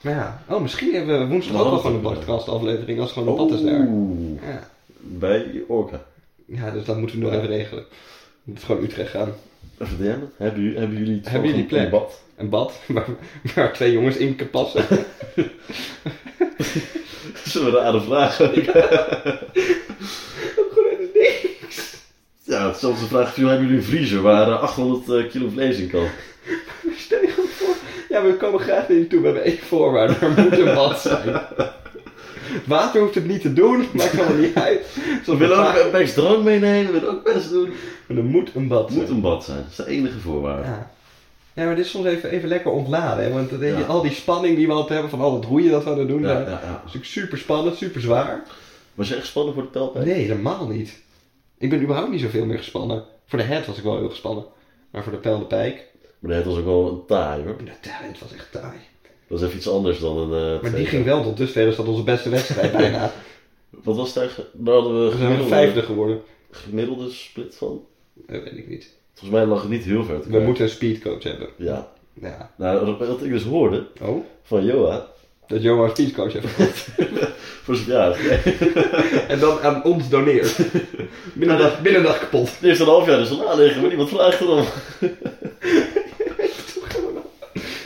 Maar 0.01 0.13
ja. 0.13 0.43
Oh, 0.49 0.61
misschien 0.61 0.95
hebben 0.95 1.19
we 1.19 1.27
woensdag 1.27 1.53
We 1.57 1.59
ook 1.59 1.65
wel 1.71 1.79
gewoon 1.79 1.97
een 1.97 2.03
het 2.03 2.11
ook 2.19 2.25
podcast 2.25 2.49
aflevering 2.49 3.01
als 3.01 3.13
gewoon 3.13 3.29
een 3.29 3.35
pad 3.35 3.51
is 3.59 3.63
daar. 3.65 3.89
Ja. 4.53 4.69
Bij 5.01 5.63
Orca. 5.69 6.03
ja, 6.47 6.71
dus 6.71 6.85
dat 6.85 6.99
moeten 6.99 7.19
we 7.19 7.25
nog 7.25 7.33
even 7.35 7.47
regelen. 7.47 7.85
We 7.91 7.97
moeten 8.45 8.65
gewoon 8.65 8.83
Utrecht 8.83 9.11
gaan. 9.11 9.33
Hebben, 10.37 10.63
jullie- 10.63 10.79
hebben 10.79 10.99
jullie 10.99 11.21
Hebben 11.25 11.51
jullie 11.51 11.69
van 11.69 11.79
een 11.79 11.91
bad? 11.91 12.23
Een 12.37 12.49
bad 12.57 12.81
waar, 12.89 13.07
waar 13.55 13.73
twee 13.73 13.93
jongens 13.93 14.17
in 14.17 14.29
kunnen 14.37 14.51
passen. 14.51 14.85
Dat 15.35 15.47
is 17.45 17.55
een 17.55 17.71
rare 17.71 18.01
vraag. 18.01 18.39
Ja, 22.55 22.67
hetzelfde 22.67 23.07
vraag. 23.07 23.33
Viel, 23.35 23.47
hebben 23.49 23.67
jullie 23.67 23.81
een 23.83 23.89
vriezer 23.89 24.23
waar 24.23 24.49
eh, 24.49 24.63
800 24.63 25.09
eh, 25.11 25.31
kilo 25.31 25.49
vlees 25.49 25.79
in 25.79 25.91
kan? 25.91 26.07
Stel 27.05 27.21
je 27.21 27.29
gewoon 27.29 27.49
voor. 27.51 27.75
Ja, 28.09 28.23
we 28.23 28.37
komen 28.37 28.61
graag 28.61 28.89
naar 28.89 28.99
je 28.99 29.07
toe. 29.07 29.21
We 29.21 29.25
hebben 29.27 29.45
één 29.45 29.59
voorwaarde. 29.59 30.15
Er 30.21 30.31
moet 30.31 30.59
een 30.59 30.75
bad 30.75 31.01
zijn. 31.01 31.41
Water 32.67 33.01
hoeft 33.01 33.15
het 33.15 33.27
niet 33.27 33.41
te 33.41 33.53
doen. 33.53 33.87
Maakt 33.93 34.19
allemaal 34.19 34.37
niet 34.37 34.55
uit. 34.55 34.81
We 34.95 35.21
Zoals 35.25 35.39
willen 35.39 35.57
we 35.57 35.69
ook 35.69 35.85
een 35.85 35.91
beks 35.91 36.15
drank 36.15 36.45
meenemen. 36.45 36.93
We 36.93 37.01
willen 37.01 37.15
ook 37.15 37.25
best 37.25 37.51
doen. 37.51 37.73
Maar 38.07 38.17
er 38.17 38.25
moet 38.25 38.51
een 38.55 38.69
bad 38.69 38.89
zijn. 38.91 39.01
moet 39.01 39.11
een 39.11 39.21
bad 39.21 39.45
zijn. 39.45 39.59
Dat 39.59 39.71
is 39.71 39.77
de 39.77 39.87
enige 39.87 40.19
voorwaarde. 40.19 40.63
Ja. 40.69 40.91
ja, 41.55 41.65
maar 41.65 41.77
dit 41.77 41.85
is 41.85 41.91
soms 41.91 42.07
even, 42.07 42.31
even 42.31 42.49
lekker 42.49 42.71
ontladen. 42.71 43.25
Hè? 43.25 43.31
Want 43.33 43.51
dan 43.51 43.59
denk 43.59 43.75
je, 43.77 43.81
Ja. 43.81 43.87
al 43.87 44.03
die 44.03 44.13
spanning 44.13 44.57
die 44.57 44.67
we 44.67 44.73
altijd 44.73 44.93
hebben 44.93 45.11
van 45.11 45.21
al 45.21 45.35
het 45.35 45.45
roeien 45.45 45.71
dat 45.71 45.85
we 45.85 45.91
aan 45.91 45.99
het 45.99 46.09
doen 46.09 46.23
Ja, 46.23 46.29
ja, 46.33 46.39
ja. 46.39 46.45
Dat 46.51 46.61
is 46.61 46.83
natuurlijk 46.83 47.05
super 47.05 47.39
spannend, 47.39 47.77
super 47.77 48.01
zwaar. 48.01 48.43
Was 48.95 49.09
je 49.09 49.15
echt 49.15 49.23
gespannen 49.23 49.55
voor 49.55 49.63
de 49.63 49.69
pijlpijn? 49.69 50.07
Nee, 50.07 50.23
helemaal 50.23 50.67
niet. 50.67 51.03
Ik 51.65 51.71
ben 51.71 51.83
überhaupt 51.83 52.11
niet 52.11 52.21
zoveel 52.21 52.45
meer 52.47 52.59
gespannen. 52.59 53.05
Voor 53.27 53.39
de 53.39 53.45
head 53.45 53.67
was 53.67 53.77
ik 53.77 53.83
wel 53.83 53.99
heel 53.99 54.09
gespannen. 54.09 54.45
Maar 54.91 55.03
voor 55.03 55.13
de 55.13 55.19
pijl 55.19 55.39
de 55.39 55.45
pijk. 55.45 55.87
Maar 56.19 56.35
het 56.37 56.45
was 56.45 56.57
ook 56.59 56.65
wel 56.65 56.89
een 56.89 57.07
taai 57.07 57.43
hoor. 57.45 57.57
Ja, 57.65 57.73
het 57.83 58.19
was 58.21 58.33
echt 58.33 58.53
taai. 58.53 58.79
Dat 59.29 59.39
is 59.41 59.45
even 59.47 59.57
iets 59.59 59.69
anders 59.69 59.99
dan 60.01 60.19
een... 60.19 60.57
eh, 60.57 60.63
Maar 60.63 60.75
die 60.75 60.87
ging 60.87 61.05
wel 61.05 61.23
tot 61.23 61.37
dusver, 61.37 61.67
is 61.67 61.77
dat 61.77 61.87
onze 61.89 62.03
beste 62.03 62.29
wedstrijd 62.29 62.73
bijna. 62.83 63.13
Wat 63.71 63.97
was 63.97 64.13
daar? 64.13 64.31
Daar 64.53 64.75
hadden 64.75 64.93
we 64.95 65.05
We 65.05 65.11
zijn 65.11 65.21
gemiddelde, 65.21 65.49
vijfde 65.55 65.83
geworden. 65.83 66.23
gemiddelde 66.51 67.11
split 67.11 67.55
van. 67.57 67.85
Dat 68.15 68.43
weet 68.43 68.57
ik 68.57 68.69
niet. 68.69 68.91
Volgens 69.13 69.39
mij 69.39 69.47
lag 69.47 69.61
het 69.61 69.71
niet 69.71 69.85
heel 69.85 70.05
ver 70.05 70.21
te 70.21 70.29
We 70.31 70.39
moeten 70.41 70.65
een 70.65 70.71
speedcoach 70.71 71.23
hebben. 71.23 71.49
Ja. 71.57 71.93
Ja. 72.21 72.51
Nou, 72.57 72.97
wat 72.97 73.23
ik 73.23 73.31
dus 73.31 73.43
hoorde 73.45 73.87
Oh? 74.03 74.25
van 74.43 74.65
Joa, 74.65 75.07
Dat 75.47 75.63
Johan 75.63 75.85
een 75.85 75.91
speedcoach 75.91 76.33
heeft. 76.33 76.89
voor 77.65 77.77
zijn 77.77 78.13
en 79.33 79.39
dan 79.39 79.61
aan 79.61 79.85
ons 79.85 80.09
doneert. 80.09 80.57
Binnen 81.35 81.57
een 81.57 81.63
dag, 81.63 81.83
binnen 81.83 82.03
dag 82.03 82.19
kapot. 82.19 82.51
Die 82.61 82.69
heeft 82.69 82.81
een 82.81 82.87
half 82.87 83.07
jaar 83.07 83.25
zijn 83.25 83.39
la 83.39 83.55
liggen, 83.55 83.81
maar 83.81 83.89
niemand 83.89 84.09
vraagt 84.09 84.41
erom. 84.41 84.65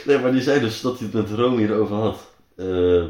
nee, 0.05 0.17
maar 0.17 0.31
die 0.31 0.41
zei 0.41 0.59
dus 0.59 0.81
dat 0.81 0.99
hij 0.99 1.07
het 1.11 1.15
met 1.15 1.39
Rome 1.39 1.57
hierover 1.57 1.95
had. 1.95 2.27
Eh, 2.55 3.03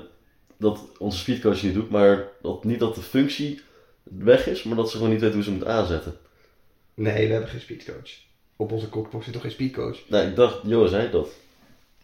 dat 0.58 0.79
onze 0.98 1.18
speedcoach 1.18 1.63
niet 1.63 1.74
doet, 1.74 1.89
maar 1.89 2.27
dat 2.41 2.63
niet 2.63 2.79
dat 2.79 2.96
de 2.96 3.01
functie 3.01 3.62
weg 4.03 4.48
is, 4.48 4.63
maar 4.63 4.75
dat 4.75 4.89
ze 4.89 4.96
gewoon 4.96 5.12
niet 5.12 5.22
weten 5.22 5.36
hoe 5.36 5.44
ze 5.44 5.51
moeten 5.51 5.70
aanzetten. 5.70 6.18
Nee, 6.94 7.25
we 7.27 7.32
hebben 7.32 7.50
geen 7.50 7.62
speedcoach. 7.62 8.12
Op 8.56 8.72
onze 8.72 8.89
cookbox 8.89 9.24
zit 9.24 9.34
toch 9.34 9.41
geen 9.41 9.51
speedcoach? 9.51 9.98
Nou, 10.08 10.27
ik 10.27 10.36
dacht, 10.36 10.60
Joa 10.63 10.88
zei 10.88 11.12
dat. 11.12 11.29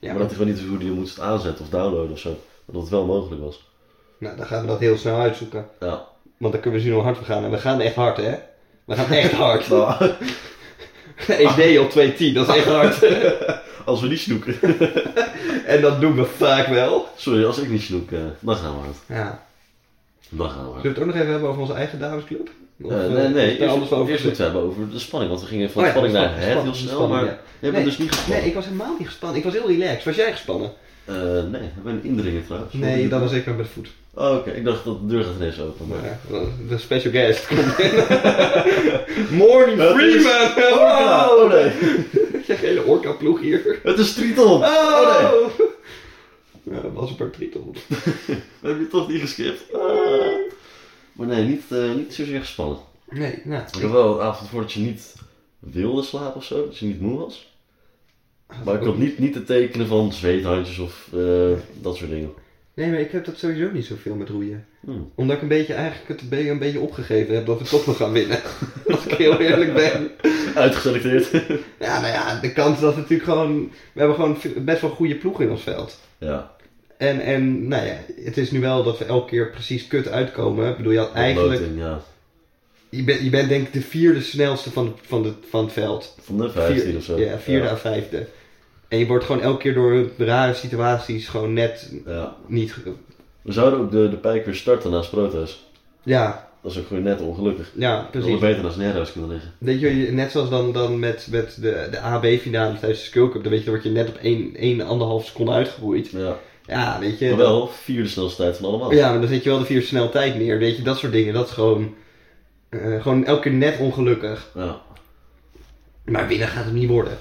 Ja, 0.05 0.11
maar 0.11 0.19
dat 0.21 0.27
hij 0.29 0.37
gewoon 0.37 0.53
niet 0.53 0.67
hoe 0.67 0.77
hem 0.87 0.99
moest 0.99 1.19
aanzetten 1.19 1.65
of 1.65 1.71
downloaden 1.71 2.11
of 2.11 2.19
zo. 2.19 2.29
Maar 2.29 2.73
dat 2.75 2.81
het 2.81 2.91
wel 2.91 3.05
mogelijk 3.05 3.41
was. 3.41 3.69
Nou, 4.17 4.37
dan 4.37 4.45
gaan 4.45 4.61
we 4.61 4.67
dat 4.67 4.79
heel 4.79 4.97
snel 4.97 5.19
uitzoeken. 5.19 5.65
Ja. 5.79 6.07
Want 6.37 6.53
dan 6.53 6.61
kunnen 6.61 6.79
we 6.79 6.85
zien 6.85 6.93
hoe 6.95 7.03
hard 7.03 7.19
we 7.19 7.25
gaan. 7.25 7.43
En 7.43 7.51
we 7.51 7.57
gaan 7.57 7.81
echt 7.81 7.95
hard, 7.95 8.17
hè? 8.17 8.35
We 8.85 8.95
gaan 8.95 9.11
echt 9.11 9.31
hard. 9.45 9.69
Nou, 9.69 9.93
ED 11.27 11.79
op 11.79 11.89
210, 11.89 12.33
dat 12.33 12.47
is 12.47 12.55
echt 12.55 12.65
hard. 12.65 13.05
als 13.85 14.01
we 14.01 14.07
niet 14.07 14.19
snoeken. 14.19 14.55
en 15.65 15.81
dat 15.81 16.01
doen 16.01 16.15
we 16.15 16.25
vaak 16.25 16.67
wel. 16.67 17.07
Sorry, 17.15 17.45
als 17.45 17.57
ik 17.57 17.69
niet 17.69 17.81
snoek, 17.81 18.11
eh, 18.11 18.19
dan 18.39 18.55
gaan 18.55 18.75
we 18.75 18.79
hard. 18.79 18.97
Ja. 19.07 19.45
Dan 20.29 20.49
gaan 20.49 20.65
we 20.65 20.71
hard. 20.71 20.81
Zullen 20.81 20.81
we 20.81 20.87
het 20.87 20.99
ook 20.99 21.05
nog 21.05 21.15
even 21.15 21.31
hebben 21.31 21.49
over 21.49 21.61
onze 21.61 21.73
eigen 21.73 21.99
damesclub? 21.99 22.49
Of, 22.81 22.91
Eh, 22.91 23.05
eh, 23.05 23.11
nee, 23.11 23.27
nee. 23.27 23.51
anders 23.51 23.59
Eerst, 23.59 23.91
over 23.91 24.11
eerst 24.11 24.23
gezegd? 24.23 24.23
moeten 24.23 24.37
we 24.37 24.43
hebben 24.43 24.61
over 24.61 24.89
de 24.91 24.99
spanning. 24.99 25.31
Want 25.31 25.43
we 25.43 25.49
gingen 25.49 25.69
van 25.71 25.81
Oh 25.81 25.87
ja, 25.87 25.93
spanning 25.93 26.13
naar 26.17 26.35
het 26.35 26.43
heel 26.63 26.73
snel. 26.73 26.93
spanning, 26.93 27.09
maar 27.11 27.23
ja. 27.25 27.39
bent 27.59 27.73
Nee, 27.73 27.83
dus 27.83 27.97
niet 27.97 28.07
gespannen. 28.11 28.37
Nee, 28.39 28.47
ik 28.49 28.55
was 28.55 28.65
helemaal 28.65 28.95
niet 28.97 29.07
gespannen. 29.07 29.37
Ik 29.37 29.43
was 29.43 29.53
heel 29.53 29.67
relaxed. 29.67 30.03
Was 30.03 30.15
jij 30.15 30.31
gespannen? 30.31 30.71
Eh, 31.05 31.15
nee, 31.51 31.61
ik 31.61 31.83
ben 31.83 31.93
een 31.93 32.03
indringer 32.03 32.45
trouwens. 32.45 32.73
Nee, 32.73 33.07
dat 33.07 33.19
was 33.21 33.31
ik 33.31 33.45
met 33.45 33.55
mijn 33.55 33.67
voet. 33.67 33.87
Oh, 34.13 34.35
oké. 34.35 34.51
Ik 34.51 34.63
dacht 34.63 34.83
dat 34.85 34.99
de 35.01 35.07
deur 35.07 35.23
gaat 35.23 35.33
ineens 35.39 35.59
open. 35.61 35.87
Maar... 35.87 36.19
Ja, 36.31 36.39
de 36.69 36.77
special 36.77 37.11
guest 37.11 37.47
komt 37.47 37.79
in. 37.85 39.35
Morning 39.35 39.81
Freeman! 39.81 40.41
Orca! 40.71 41.29
Oh, 41.29 41.41
Oh 41.43 41.49
nee. 41.51 41.71
Je 42.47 42.53
hele 42.67 42.83
orka 42.83 43.11
ploeg 43.11 43.41
hier. 43.41 43.79
Het 43.83 43.99
is 43.99 44.13
Triton! 44.13 44.45
Oh! 44.51 44.61
Oh 44.63 45.21
nee. 45.21 45.67
Ja, 46.75 46.81
dat 46.81 46.91
was 46.93 47.09
een 47.09 47.15
paar 47.15 47.29
triton. 47.29 47.75
Hebben 48.61 48.81
je 48.81 48.87
toch 48.87 49.07
niet 49.09 49.21
geskipt. 49.21 49.73
Ah. 49.73 49.81
Maar 51.15 51.27
nee, 51.27 51.43
niet, 51.45 51.63
eh, 51.69 51.93
niet 51.93 52.13
zozeer 52.13 52.39
gespannen. 52.39 52.77
Nee, 53.09 53.41
nou. 53.43 53.63
Ik 53.75 53.81
had 53.81 53.91
wel 53.91 54.13
een 54.19 54.25
avond 54.25 54.49
voor 54.49 54.61
dat 54.61 54.71
je 54.71 54.79
niet 54.79 55.15
wilde 55.59 56.03
slapen 56.03 56.35
of 56.35 56.43
zo. 56.43 56.65
Dat 56.65 56.77
je 56.77 56.85
niet 56.85 57.01
moe 57.01 57.17
was. 57.19 57.53
Maar 58.65 58.75
ik 58.75 58.83
had 58.85 58.97
niet, 58.97 59.19
niet 59.19 59.33
de 59.33 59.43
tekenen 59.43 59.87
van 59.87 60.13
zweethandjes 60.13 60.77
of 60.79 61.09
eh, 61.13 61.51
dat 61.81 61.95
soort 61.95 62.09
dingen. 62.09 62.31
Nee, 62.73 62.89
maar 62.89 62.99
ik 62.99 63.11
heb 63.11 63.25
dat 63.25 63.37
sowieso 63.37 63.71
niet 63.71 63.85
zoveel 63.85 64.15
met 64.15 64.29
roeien. 64.29 64.65
Hmm. 64.79 65.11
Omdat 65.15 65.35
ik 65.35 65.41
een 65.41 65.47
beetje 65.47 65.73
eigenlijk 65.73 66.07
het 66.07 66.21
een 66.21 66.29
beetje- 66.29 66.49
een 66.51 66.59
beetje 66.59 66.79
opgegeven 66.79 67.35
heb 67.35 67.45
dat 67.45 67.59
we 67.59 67.65
toch 67.65 67.85
nog 67.85 67.97
gaan 67.97 68.11
winnen. 68.11 68.39
Als 68.91 69.05
ik 69.05 69.11
heel 69.17 69.39
eerlijk 69.39 69.73
ben. 69.73 70.11
Uitgeselecteerd. 70.55 71.31
Ja, 71.79 71.99
nou 72.01 72.13
ja, 72.13 72.39
de 72.39 72.53
kans 72.53 72.79
dat 72.79 72.93
we 72.93 72.99
natuurlijk 73.01 73.29
gewoon... 73.29 73.71
We 73.93 73.99
hebben 73.99 74.15
gewoon 74.15 74.37
best 74.65 74.81
wel 74.81 74.89
goede 74.89 75.15
ploeg 75.15 75.41
in 75.41 75.49
ons 75.49 75.61
veld. 75.61 75.99
ja. 76.17 76.54
En, 76.97 77.19
en 77.19 77.67
nou 77.67 77.85
ja, 77.85 77.95
het 78.23 78.37
is 78.37 78.51
nu 78.51 78.59
wel 78.59 78.83
dat 78.83 78.97
we 78.97 79.05
elke 79.05 79.29
keer 79.29 79.49
precies 79.51 79.87
kut 79.87 80.07
uitkomen. 80.07 80.69
Ik 80.69 80.77
bedoel, 80.77 80.91
je 80.91 80.97
had 80.97 81.13
eigenlijk... 81.13 81.59
Loting, 81.59 81.79
ja. 81.79 82.01
Je 82.89 83.03
bent, 83.03 83.21
je 83.21 83.29
bent 83.29 83.49
denk 83.49 83.67
ik 83.67 83.73
de 83.73 83.81
vierde 83.81 84.21
snelste 84.21 84.71
van, 84.71 84.85
het- 84.85 84.95
van, 85.01 85.23
de, 85.23 85.31
van 85.49 85.63
het 85.63 85.73
veld. 85.73 86.15
Van 86.21 86.37
de 86.37 86.49
15 86.49 86.81
Vier- 86.81 86.97
of 86.97 87.03
zo. 87.03 87.19
Ja, 87.19 87.37
vierde 87.37 87.65
Ja. 87.65 87.71
à 87.71 87.77
vijfde. 87.77 88.27
En 88.87 88.97
je 88.99 89.07
wordt 89.07 89.25
gewoon 89.25 89.41
elke 89.41 89.57
keer 89.61 89.73
door 89.73 90.09
rare 90.17 90.53
situaties 90.53 91.27
gewoon 91.27 91.53
net 91.53 91.93
Ja. 92.05 92.35
niet... 92.47 92.75
We 93.41 93.51
zouden 93.51 93.79
ook 93.79 93.91
de, 93.91 94.09
de 94.09 94.15
pijk 94.17 94.45
weer 94.45 94.55
starten 94.55 94.91
naast 94.91 95.09
Protos. 95.09 95.65
Ja, 96.03 96.49
Dat 96.61 96.71
is 96.71 96.77
ook 96.77 96.87
gewoon 96.87 97.03
net 97.03 97.21
ongelukkig. 97.21 97.71
ja, 97.75 98.09
We 98.11 98.19
precies. 98.19 98.39
beter 98.39 98.63
naast 98.63 98.77
Nerhuis 98.77 99.11
kunnen 99.11 99.29
liggen. 99.29 99.51
Weet 99.57 99.79
je, 99.79 99.89
net 100.11 100.31
zoals 100.31 100.49
dan, 100.49 100.71
dan 100.73 100.99
met, 100.99 101.27
met 101.31 101.57
de, 101.61 101.87
de 101.91 101.99
AB-finale 101.99 102.79
tijdens 102.79 102.99
de 103.01 103.05
Skull 103.05 103.29
Cup, 103.29 103.41
dan 103.43 103.51
weet 103.51 103.59
je, 103.63 103.65
dan 103.65 103.73
word 103.73 103.83
je 103.85 103.91
net 103.91 104.07
op 104.09 104.15
1, 104.15 105.21
1,5 105.21 105.25
seconde 105.25 105.51
uitgegroeid. 105.51 106.09
Ja. 106.09 106.37
Ja, 106.67 106.99
weet 106.99 107.19
je. 107.19 107.27
Maar 107.27 107.37
wel 107.37 107.67
vierde 107.67 108.09
snelste 108.09 108.41
tijd 108.41 108.57
van 108.57 108.65
allemaal. 108.65 108.93
Ja, 108.93 109.09
maar 109.09 109.19
dan 109.19 109.29
zet 109.29 109.43
je 109.43 109.49
wel 109.49 109.59
de 109.59 109.65
vier 109.65 109.81
snel 109.81 110.09
tijd 110.09 110.35
neer. 110.35 110.57
Weet 110.57 110.75
je, 110.77 110.81
dat 110.81 110.97
soort 110.97 111.11
dingen, 111.11 111.33
dat 111.33 111.47
is 111.47 111.53
gewoon, 111.53 111.95
eh, 112.69 113.01
gewoon 113.01 113.25
elke 113.25 113.41
keer 113.41 113.51
net 113.51 113.79
ongelukkig. 113.79 114.51
Ja. 114.55 114.81
Maar 116.05 116.27
winnen 116.27 116.47
gaat 116.47 116.65
het 116.65 116.73
niet 116.73 116.89
worden. 116.89 117.17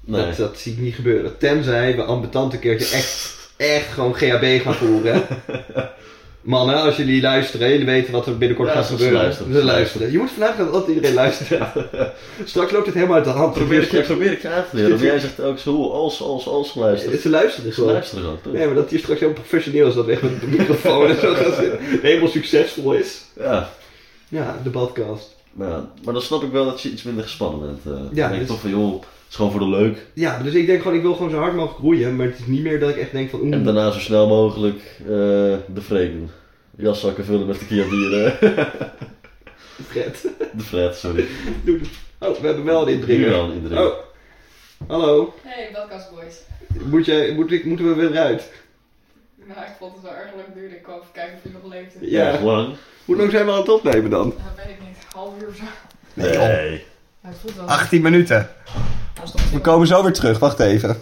Nee. 0.00 0.26
Dat, 0.26 0.36
dat 0.36 0.58
zie 0.58 0.72
ik 0.72 0.78
niet 0.78 0.94
gebeuren. 0.94 1.38
Tenzij 1.38 1.96
we 1.96 2.02
ambetant 2.02 2.52
een 2.52 2.58
keertje 2.58 2.96
echt, 2.96 3.50
echt 3.56 3.92
gewoon 3.92 4.14
GHB 4.14 4.62
gaan 4.62 4.74
voeren. 4.74 5.22
Mannen, 6.42 6.76
als 6.82 6.96
jullie 6.96 7.20
luisteren, 7.22 7.70
jullie 7.70 7.86
weten 7.86 8.12
wat 8.12 8.26
er 8.26 8.38
binnenkort 8.38 8.68
Ja, 8.68 8.74
gaat 8.74 8.86
ze 8.86 8.92
gebeuren. 8.92 9.20
luisteren, 9.22 9.52
Ze 9.52 9.58
ze 9.58 9.64
luisteren. 9.64 10.12
Je 10.12 10.18
moet 10.18 10.30
vandaag 10.30 10.56
dat 10.56 10.70
altijd 10.70 10.94
iedereen 10.96 11.14
luistert. 11.14 11.62
Straks 12.44 12.72
loopt 12.72 12.86
het 12.86 12.94
helemaal 12.94 13.16
uit 13.16 13.24
de 13.24 13.30
hand. 13.30 13.54
Probeer 13.54 13.94
ik, 13.94 14.04
probeer 14.04 14.32
ik 14.32 14.42
je 14.42 14.48
uit 14.48 14.70
te 14.70 14.76
leren. 14.76 14.90
Maar 14.90 15.04
jij 15.04 15.18
zegt 15.18 15.40
ook 15.40 15.58
zo 15.58 15.90
als, 15.90 16.22
als, 16.22 16.46
als 16.46 16.74
luisteren. 16.74 17.18
Ze 17.20 17.28
luisteren 17.30 17.68
Ze 17.68 17.74
gewoon. 17.74 17.92
luisteren 17.92 18.24
gewoon. 18.24 18.40
punt. 18.40 18.54
Nee, 18.54 18.66
maar 18.66 18.74
dat 18.74 18.90
hij 18.90 18.98
straks 18.98 19.20
heel 19.20 19.32
professioneel 19.32 19.88
is, 19.88 19.94
dat 19.94 20.04
we 20.06 20.12
echt 20.12 20.22
met 20.22 20.40
de 20.40 20.46
microfoon 20.46 21.08
en 21.08 21.20
zo 21.20 21.34
gaan 21.34 21.54
zitten. 21.54 21.78
Helemaal 22.02 22.28
succesvol 22.28 22.92
is. 22.92 23.20
Ja. 23.38 23.70
Ja, 24.28 24.60
de 24.64 24.70
podcast. 24.70 25.36
Maar, 25.52 25.68
ja, 25.68 25.88
maar 26.04 26.14
dan 26.14 26.22
snap 26.22 26.42
ik 26.42 26.50
wel 26.52 26.64
dat 26.64 26.80
je 26.80 26.90
iets 26.90 27.02
minder 27.02 27.22
gespannen 27.24 27.60
bent. 27.60 27.80
eh. 27.84 27.92
Ja, 27.92 27.98
dan 27.98 28.14
denk 28.14 28.32
ik 28.32 28.38
dus- 28.38 28.46
toch 28.48 28.60
van 28.60 28.70
joh, 28.70 29.02
is 29.32 29.38
gewoon 29.38 29.52
voor 29.52 29.60
de 29.60 29.76
leuk. 29.76 30.06
Ja, 30.12 30.42
dus 30.42 30.54
ik 30.54 30.66
denk 30.66 30.82
gewoon, 30.82 30.96
ik 30.96 31.02
wil 31.02 31.14
gewoon 31.14 31.30
zo 31.30 31.38
hard 31.38 31.54
mogelijk 31.54 31.78
groeien, 31.78 32.16
maar 32.16 32.26
het 32.26 32.38
is 32.38 32.46
niet 32.46 32.62
meer 32.62 32.80
dat 32.80 32.90
ik 32.90 32.96
echt 32.96 33.12
denk 33.12 33.30
van, 33.30 33.40
oeh, 33.40 33.52
En 33.54 33.64
daarna 33.64 33.90
zo 33.90 33.98
snel 33.98 34.28
mogelijk 34.28 34.80
eh, 35.00 35.06
de 35.06 35.82
doen. 35.88 36.30
Jaszakken 36.76 37.24
vullen 37.24 37.46
met 37.46 37.58
tequila 37.58 37.88
bieren. 37.88 38.32
Fred. 39.88 40.28
de 40.56 40.62
flat, 40.62 40.96
sorry. 40.96 41.26
Doe. 41.64 41.80
Oh, 42.18 42.38
we 42.38 42.46
hebben 42.46 42.64
wel 42.64 42.80
een 42.80 42.86
Nu 42.86 42.92
indringer. 42.92 43.30
wel 43.30 43.44
een 43.44 43.52
indringer. 43.52 43.86
Oh, 43.86 43.92
hallo. 44.86 45.34
Hey, 45.42 45.68
Belkast 45.72 46.10
Boys. 46.10 46.40
Moet 46.90 47.04
jij, 47.04 47.32
moet 47.34 47.52
ik, 47.52 47.64
moeten 47.64 47.88
we 47.88 47.94
weer 47.94 48.10
eruit? 48.10 48.52
Nou, 49.36 49.60
ik 49.60 49.72
vond 49.78 49.92
het 49.92 50.02
wel 50.02 50.14
erg 50.14 50.30
leuk 50.36 50.54
duren. 50.54 50.76
Ik 50.76 50.82
kwam 50.82 50.96
even 50.96 51.12
kijken 51.12 51.34
of 51.36 51.42
je 51.42 51.58
nog 51.62 51.72
leefde. 51.72 52.10
Ja. 52.10 52.40
Lang. 52.40 52.74
Hoe 53.04 53.16
lang 53.16 53.30
zijn 53.30 53.46
we 53.46 53.52
aan 53.52 53.58
het 53.58 53.68
opnemen 53.68 54.10
dan? 54.10 54.28
Nou, 54.28 54.50
weet 54.56 54.66
ik 54.66 54.86
niet. 54.86 54.96
Half 55.14 55.42
uur 55.42 55.48
of 55.48 55.56
zo. 55.56 55.64
Nee. 56.14 56.90
18 57.66 58.02
minuten. 58.02 58.48
We 59.52 59.60
komen 59.60 59.86
zo 59.86 60.02
weer 60.02 60.12
terug, 60.12 60.38
wacht 60.38 60.60
even. 60.60 60.96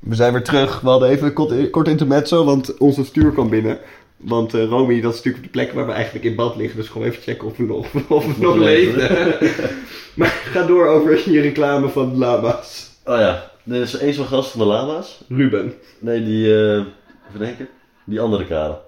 We 0.00 0.14
zijn 0.14 0.32
weer 0.32 0.42
terug. 0.42 0.80
We 0.80 0.88
hadden 0.88 1.08
even 1.08 1.26
een 1.26 1.32
kort, 1.32 1.70
kort 1.70 1.88
intermezzo, 1.88 2.44
want 2.44 2.78
onze 2.78 3.04
stuur 3.04 3.32
kwam 3.32 3.48
binnen. 3.48 3.78
Want 4.16 4.54
eh 4.54 4.64
Romy, 4.64 5.00
dat 5.00 5.10
is 5.12 5.16
natuurlijk 5.16 5.44
de 5.44 5.50
plek 5.50 5.72
waar 5.72 5.86
we 5.86 5.92
eigenlijk 5.92 6.24
in 6.24 6.34
bad 6.34 6.56
liggen. 6.56 6.76
Dus 6.76 6.88
gewoon 6.88 7.06
even 7.06 7.22
checken 7.22 7.46
of 7.46 7.56
we 7.56 7.64
nog, 7.64 7.86
of 8.08 8.36
we 8.36 8.42
nog 8.42 8.56
leven. 8.56 9.36
maar 10.14 10.28
ga 10.28 10.62
door 10.62 10.86
over 10.86 11.30
je 11.30 11.40
reclame 11.40 11.88
van 11.88 12.10
de 12.10 12.16
lama's. 12.16 12.90
Oh 13.04 13.18
ja, 13.18 13.50
er 13.66 13.80
is 13.80 13.98
één 13.98 14.14
zo'n 14.14 14.26
gast 14.26 14.50
van 14.50 14.60
de 14.60 14.66
lama's. 14.66 15.20
Ruben. 15.28 15.74
Nee, 15.98 16.24
die, 16.24 16.54
eh 16.54 16.84
even 17.28 17.38
denken. 17.38 17.68
Die 18.04 18.20
andere 18.20 18.46
kale. 18.46 18.78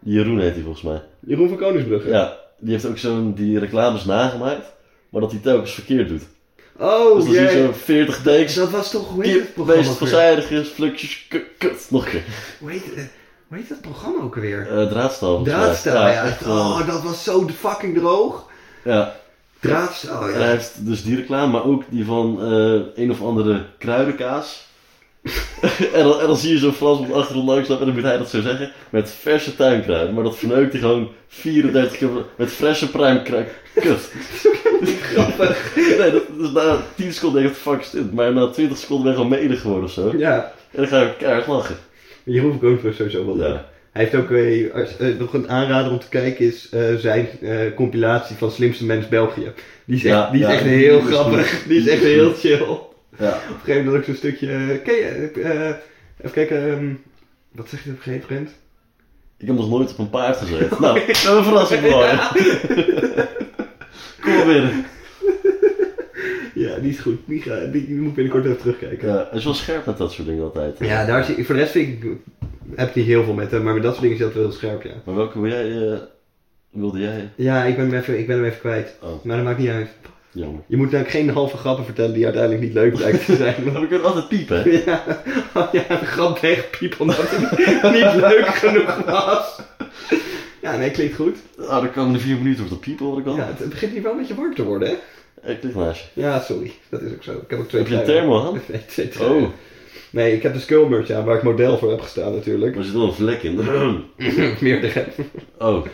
Die 0.00 0.14
Jeroen 0.14 0.40
heet 0.40 0.54
hij 0.54 0.62
volgens 0.62 0.82
mij. 0.84 1.02
Jeroen 1.20 1.48
van 1.48 1.56
Koningsbrugge. 1.58 2.08
Ja, 2.08 2.36
die 2.58 2.72
heeft 2.72 2.86
ook 2.86 2.98
zo'n, 2.98 3.34
die 3.34 3.58
reclames 3.58 4.04
nagemaakt. 4.04 4.76
Maar 5.08 5.20
dat 5.20 5.30
hij 5.30 5.40
telkens 5.40 5.72
verkeerd 5.74 6.08
doet. 6.08 6.22
Oh, 6.76 7.14
dus 7.14 7.24
dan 7.24 7.32
zie 7.34 7.42
je 7.42 7.48
jee. 7.50 7.64
zo'n 7.64 7.74
40 7.74 8.22
takes. 8.22 8.54
Dat 8.54 8.70
was 8.70 8.90
toch, 8.90 9.08
hoe 9.08 9.24
heet 9.24 9.34
het 9.34 9.42
Kip, 9.44 9.54
programma 9.54 9.82
ook 9.82 9.88
weer? 9.88 9.96
verzijdigers, 10.08 10.68
flukjes, 10.68 11.26
kut, 11.28 11.44
kut. 11.58 11.86
Nog 11.90 12.04
een 12.04 12.10
keer. 12.10 12.24
Hoe 12.58 12.70
heet, 12.70 12.94
eh, 12.94 13.02
hoe 13.48 13.56
heet 13.56 13.68
dat 13.68 13.80
programma 13.80 14.22
ook 14.22 14.34
alweer? 14.34 14.68
Eh, 14.78 14.86
draadstal. 14.86 15.34
volgens 15.34 15.54
mij. 15.54 15.62
Draadstel, 15.64 15.92
ja. 16.06 16.24
echt, 16.24 16.42
eh, 16.42 16.48
oh, 16.48 16.86
dat 16.86 17.02
was 17.02 17.24
zo 17.24 17.48
fucking 17.58 17.98
droog. 17.98 18.46
ja. 18.84 19.16
Draadstel, 19.60 20.22
En 20.22 20.28
ja. 20.32 20.38
hij 20.38 20.50
heeft 20.50 20.86
dus 20.86 21.02
die 21.02 21.16
reclame, 21.16 21.52
maar 21.52 21.64
ook 21.64 21.82
die 21.88 22.04
van 22.04 22.38
eh, 22.42 23.02
een 23.04 23.10
of 23.10 23.22
andere 23.22 23.64
kruidenkaas. 23.78 24.66
en, 25.94 26.02
dan, 26.04 26.20
en 26.20 26.26
dan 26.26 26.36
zie 26.36 26.52
je 26.52 26.58
zo'n 26.58 26.72
Frans 26.72 26.98
op 26.98 27.06
de 27.06 27.12
achtergrond 27.12 27.48
langslopen 27.48 27.86
en 27.86 27.92
dan 27.92 28.00
moet 28.00 28.10
hij 28.10 28.18
dat 28.18 28.28
zo 28.28 28.40
zeggen. 28.40 28.72
Met 28.90 29.10
verse 29.10 29.56
tuinkruiden. 29.56 30.14
Maar 30.14 30.24
dat 30.24 30.38
verneukt 30.38 30.72
hij 30.72 30.80
gewoon 30.80 31.08
34 31.28 31.98
keer 31.98 32.08
met 32.36 32.50
frisse 32.50 32.90
pruimkruid. 32.90 33.48
Kut. 33.74 34.12
Grappig. 35.02 35.76
Nee, 35.98 36.10
dat 36.10 36.52
na 36.52 36.82
10 36.94 37.12
seconden 37.12 37.42
denk 37.42 37.54
ik, 37.54 37.60
fuck 37.60 37.80
is 37.80 37.90
dit? 37.90 38.12
Maar 38.12 38.32
na 38.32 38.46
20 38.46 38.78
seconden 38.78 39.04
ben 39.04 39.12
je 39.12 39.18
gewoon 39.18 39.40
mede 39.40 39.56
geworden 39.60 39.84
of 39.84 39.90
zo. 39.90 40.12
Ja. 40.16 40.52
En 40.70 40.76
dan 40.76 40.86
ga 40.86 41.00
je 41.00 41.16
keihard 41.18 41.46
lachen. 41.46 41.76
Jeroen 42.24 42.50
van 42.50 42.58
Koningsbrugge 42.58 43.04
is 43.04 43.12
sowieso 43.12 43.36
wel. 43.36 43.48
Ja. 43.48 43.66
Hij 43.92 44.02
heeft 44.02 44.14
ook 44.14 44.28
weer, 44.28 44.72
als, 44.72 44.96
eh, 44.96 45.08
nog 45.18 45.34
een 45.34 45.48
aanrader 45.48 45.92
om 45.92 45.98
te 45.98 46.08
kijken, 46.08 46.46
is 46.46 46.68
eh, 46.68 46.94
zijn 46.94 47.28
eh, 47.42 47.56
compilatie 47.74 48.36
van 48.36 48.50
Slimste 48.50 48.84
Mens 48.84 49.08
België. 49.08 49.52
Die 49.84 49.96
is 49.96 50.04
echt, 50.04 50.14
Ja, 50.14 50.30
die 50.30 50.40
is 50.40 50.46
ja, 50.46 50.52
echt 50.52 50.62
heel 50.62 51.00
grappig. 51.00 51.64
Die 51.68 51.78
is 51.78 51.88
echt 51.88 52.02
heel 52.02 52.32
chill. 52.32 52.78
Ja. 53.18 53.28
Op 53.28 53.34
een 53.54 53.60
gegeven 53.60 53.84
moment 53.84 53.86
had 53.86 53.96
ik 53.96 54.04
zo'n 54.04 54.14
stukje... 54.14 54.52
eh, 54.52 54.82
ken 54.84 54.94
je, 54.94 55.30
eh, 55.42 55.66
even 56.18 56.30
kijken... 56.32 56.70
ehm, 56.72 56.92
wat 57.52 57.68
zeg 57.68 57.84
je 57.84 57.90
op 57.90 57.96
een 57.96 58.02
gegeven 58.02 58.34
moment? 58.34 58.50
Ik 59.38 59.46
heb 59.46 59.56
nog 59.56 59.68
nooit 59.70 59.90
op 59.90 59.98
een 59.98 60.10
paard 60.10 60.36
gezeten. 60.36 60.76
Nou, 60.84 60.98
dat 60.98 61.08
is 61.08 61.24
een 61.24 61.44
verrassing 61.44 61.80
voor. 61.80 62.02
Kom 64.22 64.32
maar 64.36 64.46
binnen. 64.46 64.84
Ja, 66.54 66.78
die 66.78 66.90
is 66.90 66.98
goed. 66.98 67.18
Die, 67.24 67.42
ga, 67.42 67.58
die, 67.64 67.86
die 67.86 67.96
moet 67.96 68.14
binnenkort 68.14 68.44
even 68.44 68.58
terugkijken. 68.58 69.08
Ja, 69.08 69.26
hij 69.28 69.38
is 69.38 69.44
wel 69.44 69.54
scherp 69.54 69.86
met 69.86 69.96
dat 69.98 70.12
soort 70.12 70.28
dingen 70.28 70.44
altijd. 70.44 70.76
Ja, 70.78 71.04
daar 71.04 71.24
zie, 71.24 71.44
voor 71.44 71.54
de 71.54 71.60
rest 71.60 71.72
vind 71.72 72.04
ik, 72.04 72.10
heb 72.74 72.88
ik 72.88 72.94
niet 72.94 73.06
heel 73.06 73.24
veel 73.24 73.34
met 73.34 73.50
hem, 73.50 73.62
maar 73.62 73.74
met 73.74 73.82
dat 73.82 73.90
soort 73.92 74.02
dingen 74.02 74.16
is 74.18 74.22
dat 74.22 74.34
wel 74.34 74.42
heel 74.42 74.52
scherp, 74.52 74.82
ja. 74.82 74.90
Maar 75.04 75.14
welke 75.14 75.40
wil 75.40 75.50
jij, 75.50 75.88
eh, 75.92 75.98
wilde 76.70 76.98
jij? 76.98 77.30
Ja, 77.36 77.64
ik 77.64 77.76
ben 77.76 77.90
hem 77.90 77.98
even, 78.00 78.18
ik 78.18 78.26
ben 78.26 78.36
hem 78.36 78.44
even 78.44 78.58
kwijt. 78.58 78.96
Oh, 79.02 79.24
Maar 79.24 79.36
dat 79.36 79.44
maakt 79.44 79.58
niet 79.58 79.68
uit. 79.68 79.88
Jammer. 80.30 80.62
Je 80.66 80.76
moet 80.76 80.90
namelijk 80.90 81.10
geen 81.10 81.30
halve 81.30 81.56
grappen 81.56 81.84
vertellen 81.84 82.14
die 82.14 82.24
uiteindelijk 82.24 82.62
niet 82.62 82.72
leuk 82.72 82.94
blijken 82.94 83.24
te 83.24 83.36
zijn. 83.36 83.54
Maar 83.64 83.80
we 83.80 83.86
kunnen 83.86 84.06
altijd 84.06 84.28
piepen, 84.28 84.72
ja, 84.84 85.04
oh 85.54 85.72
ja, 85.72 85.84
een 85.88 86.06
grap 86.06 86.38
wegpiepen 86.38 87.00
omdat 87.00 87.16
het 87.18 87.82
niet 87.96 88.14
leuk 88.14 88.46
genoeg 88.46 89.04
was. 89.04 89.60
Ja, 90.62 90.76
nee, 90.76 90.90
klinkt 90.90 91.14
goed. 91.14 91.36
Nou, 91.56 91.82
de 91.82 91.90
komende 91.90 92.18
vier 92.18 92.36
minuten 92.36 92.56
wordt 92.56 92.70
het 92.70 92.80
piepen, 92.80 93.06
hoor 93.06 93.18
ik 93.18 93.26
al. 93.26 93.36
Ja, 93.36 93.54
het, 93.56 93.68
begint 93.68 93.92
hier 93.92 94.02
wel 94.02 94.12
een 94.12 94.18
beetje 94.18 94.34
warm 94.34 94.54
te 94.54 94.64
worden, 94.64 94.88
hè? 94.88 94.94
Ik 95.52 95.62
lig 95.62 95.74
naast 95.74 96.04
je. 96.14 96.20
Ja, 96.20 96.40
sorry. 96.40 96.72
Dat 96.88 97.02
is 97.02 97.12
ook 97.12 97.22
zo. 97.22 97.32
Ik 97.32 97.50
heb 97.50 97.58
ook 97.58 97.68
twee 97.68 97.82
Heb 97.82 97.90
je 97.90 97.98
een 97.98 98.04
thermo 98.04 98.46
aan? 98.46 98.60
Nee, 98.66 98.84
twee 98.86 99.08
truien. 99.08 99.44
Oh, 99.44 99.50
Nee, 100.10 100.34
ik 100.34 100.42
heb 100.42 100.52
de 100.52 100.60
skullmerch 100.60 101.10
aan 101.10 101.24
waar 101.24 101.36
ik 101.36 101.42
model 101.42 101.78
voor 101.78 101.90
heb 101.90 102.00
gestaan 102.00 102.32
natuurlijk. 102.32 102.76
er 102.76 102.84
zit 102.84 102.92
wel 102.92 103.06
een 103.06 103.12
vlek 103.12 103.42
in. 103.42 103.56
Meerdere. 104.60 105.06
Oh, 105.58 105.86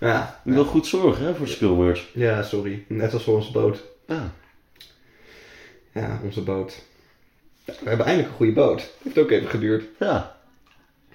Ja. 0.00 0.40
je 0.44 0.52
wil 0.52 0.64
goed 0.64 0.86
zorgen, 0.86 1.24
hè, 1.24 1.34
voor 1.34 1.46
de 1.46 2.00
ja, 2.12 2.42
sorry. 2.42 2.84
Net 2.88 3.12
als 3.12 3.22
voor 3.22 3.34
onze 3.34 3.52
boot. 3.52 3.82
Ja. 4.06 4.32
Ja, 5.92 6.20
onze 6.24 6.42
boot. 6.42 6.82
Ja, 7.64 7.72
we 7.82 7.88
hebben 7.88 8.06
eindelijk 8.06 8.32
een 8.32 8.38
goede 8.38 8.52
boot. 8.52 8.92
Heeft 9.02 9.18
ook 9.18 9.30
even 9.30 9.48
geduurd. 9.48 9.84
Ja. 9.98 10.36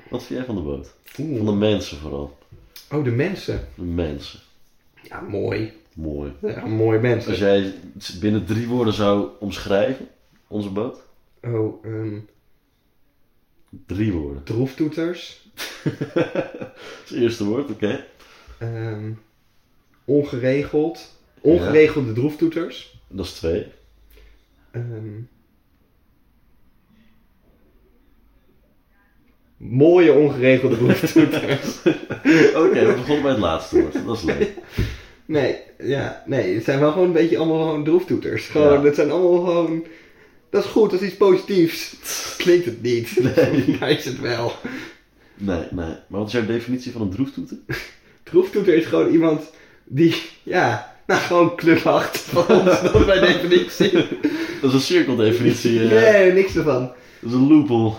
Wat 0.09 0.23
vind 0.23 0.39
jij 0.39 0.45
van 0.45 0.55
de 0.55 0.61
boot? 0.61 0.93
Oeh. 1.19 1.37
Van 1.37 1.45
de 1.45 1.51
mensen 1.51 1.97
vooral. 1.97 2.37
Oh, 2.91 3.03
de 3.03 3.11
mensen. 3.11 3.67
De 3.75 3.83
mensen. 3.83 4.39
Ja, 5.01 5.19
mooi. 5.21 5.73
Mooi. 5.93 6.33
Ja, 6.41 6.65
mooie 6.65 6.99
mensen. 6.99 7.29
Als 7.29 7.39
jij 7.39 7.73
het 7.93 8.17
binnen 8.19 8.45
drie 8.45 8.67
woorden 8.67 8.93
zou 8.93 9.29
omschrijven, 9.39 10.07
onze 10.47 10.69
boot? 10.69 11.01
Oh, 11.41 11.85
ehm 11.85 12.19
Drie 13.85 14.13
woorden. 14.13 14.43
droeftoeters. 14.43 15.41
Dat 15.83 16.75
is 17.05 17.09
het 17.09 17.19
eerste 17.19 17.43
woord, 17.43 17.69
oké. 17.71 18.05
Ehm, 18.63 19.11
ongeregeld. 20.05 21.11
Ongeregelde 21.41 22.13
droeftoeters. 22.13 22.99
Dat 23.07 23.25
is 23.25 23.31
twee. 23.31 23.67
Ehm, 24.71 25.19
mooie 29.57 30.13
ongeregelde 30.13 30.77
droeftoeters. 30.77 31.77
Oké, 32.63 32.85
we 32.85 32.93
begonnen 32.95 33.21
bij 33.21 33.31
het 33.31 33.39
laatste 33.39 33.81
woord. 33.81 34.05
Dat 34.05 34.17
is 34.17 34.23
leuk. 34.23 34.51
nee, 35.25 35.57
ja, 35.79 36.23
nee, 36.25 36.55
het 36.55 36.63
zijn 36.63 36.79
wel 36.79 36.91
gewoon 36.91 37.07
een 37.07 37.13
beetje 37.13 37.37
allemaal 37.37 37.61
gewoon 37.65 37.83
droeftoeters. 37.83 38.47
Gewoon, 38.47 38.73
Ja. 38.79 38.83
het 38.83 38.95
zijn 38.95 39.11
allemaal 39.11 39.45
gewoon... 39.45 39.85
Dat 40.49 40.63
is 40.63 40.69
goed, 40.69 40.91
dat 40.91 41.01
is 41.01 41.07
iets 41.07 41.17
positiefs. 41.17 41.95
Klinkt 42.37 42.65
het 42.65 42.81
niet. 42.81 43.19
Nee. 43.35 43.77
maar 43.79 43.89
is 43.91 44.05
het 44.05 44.19
wel. 44.19 44.51
Nee, 45.35 45.57
nee. 45.71 45.85
Maar 45.85 46.05
wat 46.07 46.27
is 46.27 46.33
jouw 46.33 46.45
definitie 46.45 46.91
van 46.91 47.01
een 47.01 47.09
droeftoeter? 47.09 47.57
Droeftoeter 48.23 48.75
is 48.75 48.85
gewoon 48.85 49.11
iemand 49.11 49.41
die, 49.85 50.15
ja, 50.43 50.95
nou 51.07 51.21
gewoon 51.21 51.55
club 51.55 51.85
8 51.85 52.17
van 52.17 52.47
ons, 52.47 52.81
dat 52.81 52.95
is 52.95 53.05
definitie. 53.05 53.91
Dat 54.61 54.69
is 54.69 54.73
een 54.73 54.79
cirkeldefinitie. 54.79 55.83
eh. 55.95 56.11
Nee, 56.13 56.31
niks 56.31 56.55
ervan. 56.55 56.81
Dat 57.19 57.29
is 57.31 57.35
een 57.35 57.47
loophole. 57.47 57.93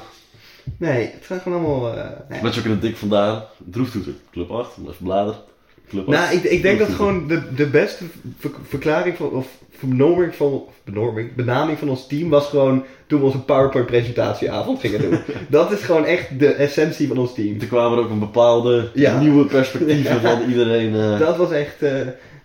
Nee, 0.78 1.10
het 1.12 1.24
zijn 1.26 1.40
gewoon 1.40 1.58
allemaal... 1.64 1.96
eh, 1.96 2.10
nee. 2.28 2.42
Met 2.42 2.54
je 2.54 2.60
ook 2.60 2.66
in 2.66 2.72
het 2.72 2.82
dik 2.82 2.96
vandaan. 2.96 3.44
Droeftoeter. 3.58 4.12
Club 4.32 4.50
8. 4.50 4.70
Even 4.82 4.94
bladeren. 5.04 5.40
Club 5.88 6.08
8. 6.08 6.18
Nou, 6.18 6.34
ik, 6.36 6.42
ik 6.42 6.62
denk 6.62 6.78
dat 6.78 6.88
gewoon 6.88 7.28
de, 7.28 7.42
de 7.54 7.66
beste 7.66 8.04
ver- 8.38 8.50
verklaring 8.68 9.16
van, 9.16 9.30
of 9.30 9.46
benorming 9.80 10.34
van, 10.34 10.62
benorming, 10.84 11.34
benaming 11.34 11.78
van 11.78 11.88
ons 11.88 12.06
team 12.06 12.28
was 12.30 12.46
gewoon 12.48 12.84
toen 13.06 13.18
we 13.20 13.24
onze 13.26 13.38
PowerPoint 13.40 13.86
presentatieavond 13.86 14.80
gingen 14.80 15.00
doen. 15.00 15.18
dat 15.48 15.72
is 15.72 15.80
gewoon 15.80 16.04
echt 16.04 16.38
de 16.38 16.52
essentie 16.52 17.08
van 17.08 17.18
ons 17.18 17.34
team. 17.34 17.56
Er 17.60 17.66
kwamen 17.66 17.98
er 17.98 18.04
ook 18.04 18.10
een 18.10 18.18
bepaalde 18.18 18.90
Ja. 18.94 19.20
nieuwe 19.20 19.44
perspectieven 19.46 20.14
Ja. 20.20 20.20
van 20.20 20.48
iedereen. 20.48 20.94
eh, 20.94 21.18
Dat 21.18 21.36
was 21.36 21.50
echt, 21.50 21.82
eh, 21.82 21.90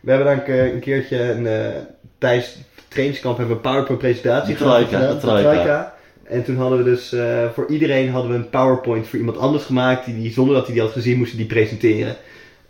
we 0.02 0.12
hebben 0.12 0.28
dan 0.46 0.56
een, 0.56 0.80
keertje 0.80 1.22
een, 1.22 1.48
tijdens 2.18 2.46
het 2.54 2.64
trainingskamp 2.88 3.38
hebben 3.38 3.56
we 3.58 3.62
een 3.64 3.70
PowerPoint 3.72 4.02
presentatie 4.02 4.54
De 4.54 4.60
Troika, 4.60 4.86
gedaan, 4.98 5.14
de 5.16 5.22
Troika. 5.22 5.52
Troika. 5.54 5.94
En 6.24 6.44
toen 6.44 6.56
hadden 6.58 6.78
we 6.78 6.84
dus 6.84 7.16
voor 7.54 7.66
iedereen 7.70 8.10
hadden 8.10 8.32
we 8.32 8.38
een 8.38 8.50
PowerPoint 8.50 9.08
voor 9.08 9.20
iemand 9.20 9.38
anders 9.38 9.64
gemaakt. 9.64 10.06
Die, 10.06 10.16
die 10.22 10.32
zonder 10.32 10.56
dat 10.56 10.66
hij 10.66 10.74
die 10.74 10.84
had 10.84 10.92
gezien, 10.92 11.18
moesten 11.18 11.38
die 11.38 11.46
presenteren. 11.48 12.16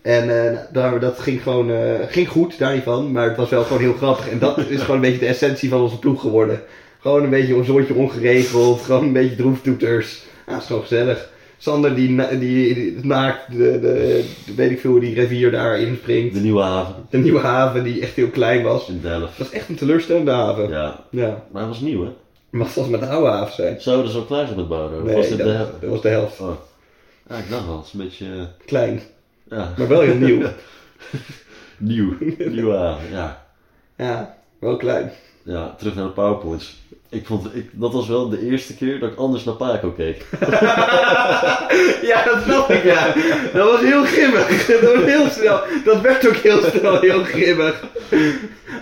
En 0.01 0.51
eh, 0.51 0.57
daar, 0.71 0.99
dat 0.99 1.19
ging 1.19 1.41
gewoon 1.43 1.71
eh, 1.71 1.93
ging 2.07 2.27
goed, 2.27 2.59
daar 2.59 2.73
niet 2.73 2.83
van. 2.83 3.11
Maar 3.11 3.27
het 3.27 3.37
was 3.37 3.49
wel 3.49 3.63
gewoon 3.63 3.81
heel 3.81 3.93
grappig. 3.93 4.29
En 4.29 4.39
dat 4.39 4.57
is 4.69 4.79
gewoon 4.81 4.95
een 4.95 5.01
beetje 5.01 5.19
de 5.19 5.25
essentie 5.25 5.69
van 5.69 5.81
onze 5.81 5.99
ploeg 5.99 6.21
geworden. 6.21 6.61
Gewoon 6.99 7.23
een 7.23 7.29
beetje 7.29 7.55
een 7.55 7.65
zoontje 7.65 7.93
ongeregeld. 7.93 8.81
Gewoon 8.81 9.03
een 9.03 9.13
beetje 9.13 9.35
droeftoeters. 9.35 10.21
Ja, 10.47 10.53
het 10.53 10.61
is 10.61 10.67
gewoon 10.67 10.81
gezellig. 10.81 11.29
Sander 11.57 11.95
die, 11.95 12.09
na- 12.09 12.29
die, 12.29 12.73
die 12.73 12.99
maakt 13.05 13.51
de, 13.51 13.57
de, 13.57 13.79
de- 14.45 14.53
weet 14.55 14.71
ik 14.71 14.79
veel 14.79 14.91
hoe 14.91 14.99
die 14.99 15.13
rivier 15.13 15.51
daar 15.51 15.79
inspringt. 15.79 16.33
de 16.33 16.39
nieuwe 16.39 16.61
haven 16.61 16.95
De 17.09 17.17
nieuwe 17.17 17.39
haven 17.39 17.83
die 17.83 18.01
echt 18.01 18.13
heel 18.15 18.27
klein 18.29 18.63
was. 18.63 18.87
in 18.89 18.99
Delft. 19.01 19.37
Dat 19.37 19.47
was 19.47 19.49
echt 19.51 19.69
een 19.69 19.75
teleurstellende 19.75 20.31
haven. 20.31 20.69
Ja. 20.69 21.03
Ja, 21.09 21.43
maar 21.51 21.61
hij 21.61 21.71
was 21.71 21.79
nieuw, 21.79 22.03
hè? 22.03 22.09
Maar 22.49 22.65
het 22.65 22.75
was 22.75 22.87
met 22.87 22.99
de 22.99 23.07
oude 23.07 23.29
haven 23.29 23.53
zijn. 23.55 23.81
Zouden 23.81 24.05
er 24.05 24.11
zo 24.11 24.21
klaar 24.21 24.45
zijn 24.45 24.57
met 24.59 24.67
bouwen? 24.67 25.03
Nee, 25.05 25.15
was 25.15 25.29
dat, 25.29 25.37
de 25.37 25.43
helft? 25.43 25.71
dat 25.81 25.89
was 25.89 26.01
de 26.01 26.09
helft. 26.09 26.39
Oh. 26.39 26.51
Ja, 27.29 27.35
ik 27.35 27.49
dacht 27.49 27.65
wel. 27.65 27.77
Het 27.77 27.85
is 27.85 27.93
een 27.93 27.99
beetje... 27.99 28.25
eh, 28.25 28.41
Klein. 28.65 29.01
Ja, 29.49 29.73
Maar 29.77 29.87
wel 29.87 30.01
heel 30.01 30.15
nieuw. 30.15 30.41
nieuw. 31.77 32.13
Nieuwe 32.37 32.75
haven, 32.75 33.11
ja. 33.11 33.45
Ja, 33.97 34.37
wel 34.59 34.77
klein. 34.77 35.11
Ja, 35.43 35.75
terug 35.77 35.95
naar 35.95 36.05
de 36.05 36.11
powerpoints. 36.11 36.77
Ik 37.09 37.25
vond, 37.25 37.55
ik, 37.55 37.69
dat 37.71 37.93
was 37.93 38.07
wel 38.07 38.29
de 38.29 38.45
eerste 38.45 38.75
keer 38.75 38.99
dat 38.99 39.11
ik 39.11 39.17
anders 39.17 39.43
naar 39.43 39.55
Paco 39.55 39.91
keek. 39.91 40.25
ja, 42.09 42.23
dat 42.23 42.43
snap 42.43 42.69
ik, 42.69 42.83
ja. 42.83 43.13
Dat 43.53 43.71
was 43.71 43.81
heel 43.81 44.03
grimmig. 44.03 44.65
Dat 44.81 44.95
was 44.95 45.03
heel 45.03 45.29
snel. 45.29 45.59
Dat 45.85 46.01
werd 46.01 46.27
ook 46.27 46.35
heel 46.35 46.61
snel 46.61 46.99
heel 46.99 47.23
grimmig. 47.23 47.83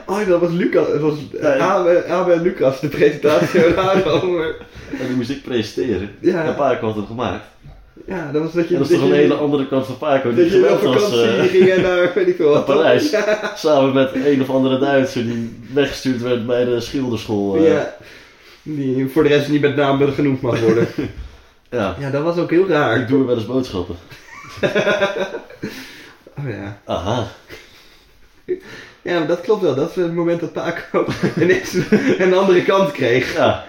Oh, 0.05 0.27
dat 0.27 0.39
was 0.39 0.51
Lucas. 0.51 0.87
Dat 0.87 0.99
was. 0.99 1.13
Abe, 1.41 2.05
Abe 2.05 2.31
en 2.33 2.41
Lucas, 2.41 2.79
de 2.79 2.87
presentatie 2.87 3.77
over. 4.05 4.55
En 4.99 5.07
die 5.07 5.15
moest 5.15 5.29
ik 5.29 5.43
presenteren. 5.43 6.15
Ja. 6.19 6.43
En 6.43 6.55
Paco 6.55 6.85
had 6.85 6.95
het 6.95 7.05
gemaakt. 7.05 7.45
Ja, 8.07 8.31
dat 8.31 8.41
was 8.41 8.53
dat 8.53 8.67
je... 8.67 8.73
En 8.73 8.79
dat 8.81 8.89
is 8.89 8.97
toch 8.99 9.07
een 9.09 9.13
hele 9.15 9.33
andere 9.33 9.67
kant 9.67 9.85
van 9.85 9.97
Paco. 9.97 10.33
Die 10.33 10.43
Dat 10.43 10.51
je 10.53 10.71
op 10.71 10.81
was 10.81 10.93
vakantie 10.93 11.27
eh, 11.37 11.43
ging 11.43 11.81
naar, 11.81 12.11
weet 12.15 12.27
ik 12.27 12.35
veel 12.35 12.49
wat. 12.49 12.67
naar 12.67 12.75
Parijs. 12.77 13.09
Ja. 13.09 13.51
Samen 13.55 13.93
met 13.93 14.09
een 14.13 14.41
of 14.41 14.49
andere 14.49 14.79
Duitser 14.79 15.23
die 15.23 15.59
weggestuurd 15.73 16.21
werd 16.21 16.45
bij 16.45 16.65
de 16.65 16.79
schilderschool. 16.81 17.55
eh. 17.55 17.67
Ja. 17.67 17.95
Die 18.63 19.07
voor 19.09 19.23
de 19.23 19.29
rest 19.29 19.49
niet 19.49 19.61
met 19.61 19.75
naam 19.75 20.11
genoemd 20.13 20.41
mag 20.41 20.59
worden. 20.59 20.87
ja. 21.71 21.95
Ja, 21.99 22.09
dat 22.09 22.23
was 22.23 22.37
ook 22.37 22.49
heel 22.49 22.67
raar. 22.67 22.99
Ik 22.99 23.07
doe 23.07 23.25
wel 23.25 23.35
eens 23.35 23.45
boodschappen. 23.45 23.95
Oh 26.39 26.49
ja. 26.49 26.79
Aha. 26.85 27.27
Ja, 29.01 29.25
dat 29.25 29.41
klopt 29.41 29.61
wel. 29.61 29.75
Dat 29.75 29.89
is 29.89 29.95
het 29.95 30.13
moment 30.13 30.39
dat 30.39 30.53
Paco 30.53 31.05
ineens 31.39 31.73
een 32.17 32.33
andere 32.33 32.63
kant 32.63 32.91
kreeg. 32.91 33.35
Ja. 33.35 33.65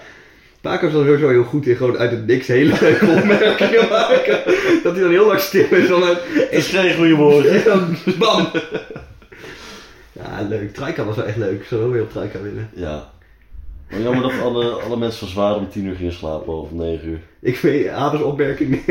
Paco 0.60 0.86
is 0.86 0.94
al 0.94 1.00
sowieso 1.00 1.28
heel 1.28 1.44
goed 1.44 1.66
in 1.66 1.76
gewoon 1.76 1.98
uit 1.98 2.10
het 2.10 2.26
niks 2.26 2.46
hele 2.46 2.78
leuke 2.80 3.06
opmerkingen 3.06 3.88
maken. 3.98 4.40
Dat 4.82 4.92
hij 4.92 5.02
dan 5.02 5.10
heel 5.10 5.26
lang 5.26 5.40
stil 5.40 5.66
is. 5.70 5.88
Dan 5.88 6.04
uit, 6.04 6.18
is 6.50 6.66
geen 6.66 6.94
goede 6.94 7.14
woord. 7.14 7.64
dan 7.64 7.96
bam. 8.18 8.48
Ja, 10.12 10.46
leuk. 10.48 10.74
Traika 10.74 11.04
was 11.04 11.16
wel 11.16 11.26
echt 11.26 11.36
leuk. 11.36 11.60
Ik 11.60 11.66
zou 11.66 11.80
wel 11.80 11.90
weer 11.90 12.02
op 12.02 12.10
Traika 12.10 12.40
winnen. 12.40 12.70
Ja. 12.74 13.10
Maar 13.90 14.00
jammer 14.00 14.22
dat 14.22 14.40
alle, 14.42 14.70
alle 14.70 14.96
mensen 14.96 15.18
van 15.18 15.28
zwaar 15.28 15.56
om 15.56 15.68
tien 15.68 15.86
uur 15.86 15.94
gingen 15.94 16.12
slapen 16.12 16.60
of 16.60 16.72
negen 16.72 17.08
uur. 17.08 17.20
Ik 17.40 17.56
vind 17.56 17.88
Abe's 17.88 18.22
opmerking. 18.22 18.82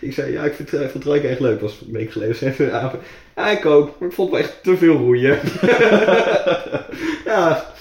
ik 0.00 0.12
zei 0.12 0.32
ja, 0.32 0.44
ik 0.44 0.54
vind, 0.54 0.72
ik 0.72 0.90
vind 0.90 1.04
Traika 1.04 1.28
echt 1.28 1.40
leuk. 1.40 1.60
Dat 1.60 1.70
was 1.70 1.80
een 1.86 1.92
week 1.92 2.12
geleden. 2.12 2.36
Zei. 2.36 2.54
Ja, 3.36 3.50
ik 3.50 3.66
ook. 3.66 3.90
Maar 3.98 4.08
ik 4.08 4.14
vond 4.14 4.30
het 4.30 4.40
echt 4.40 4.62
te 4.62 4.76
veel 4.76 4.96
roeien. 4.96 5.38
ja. 7.32 7.74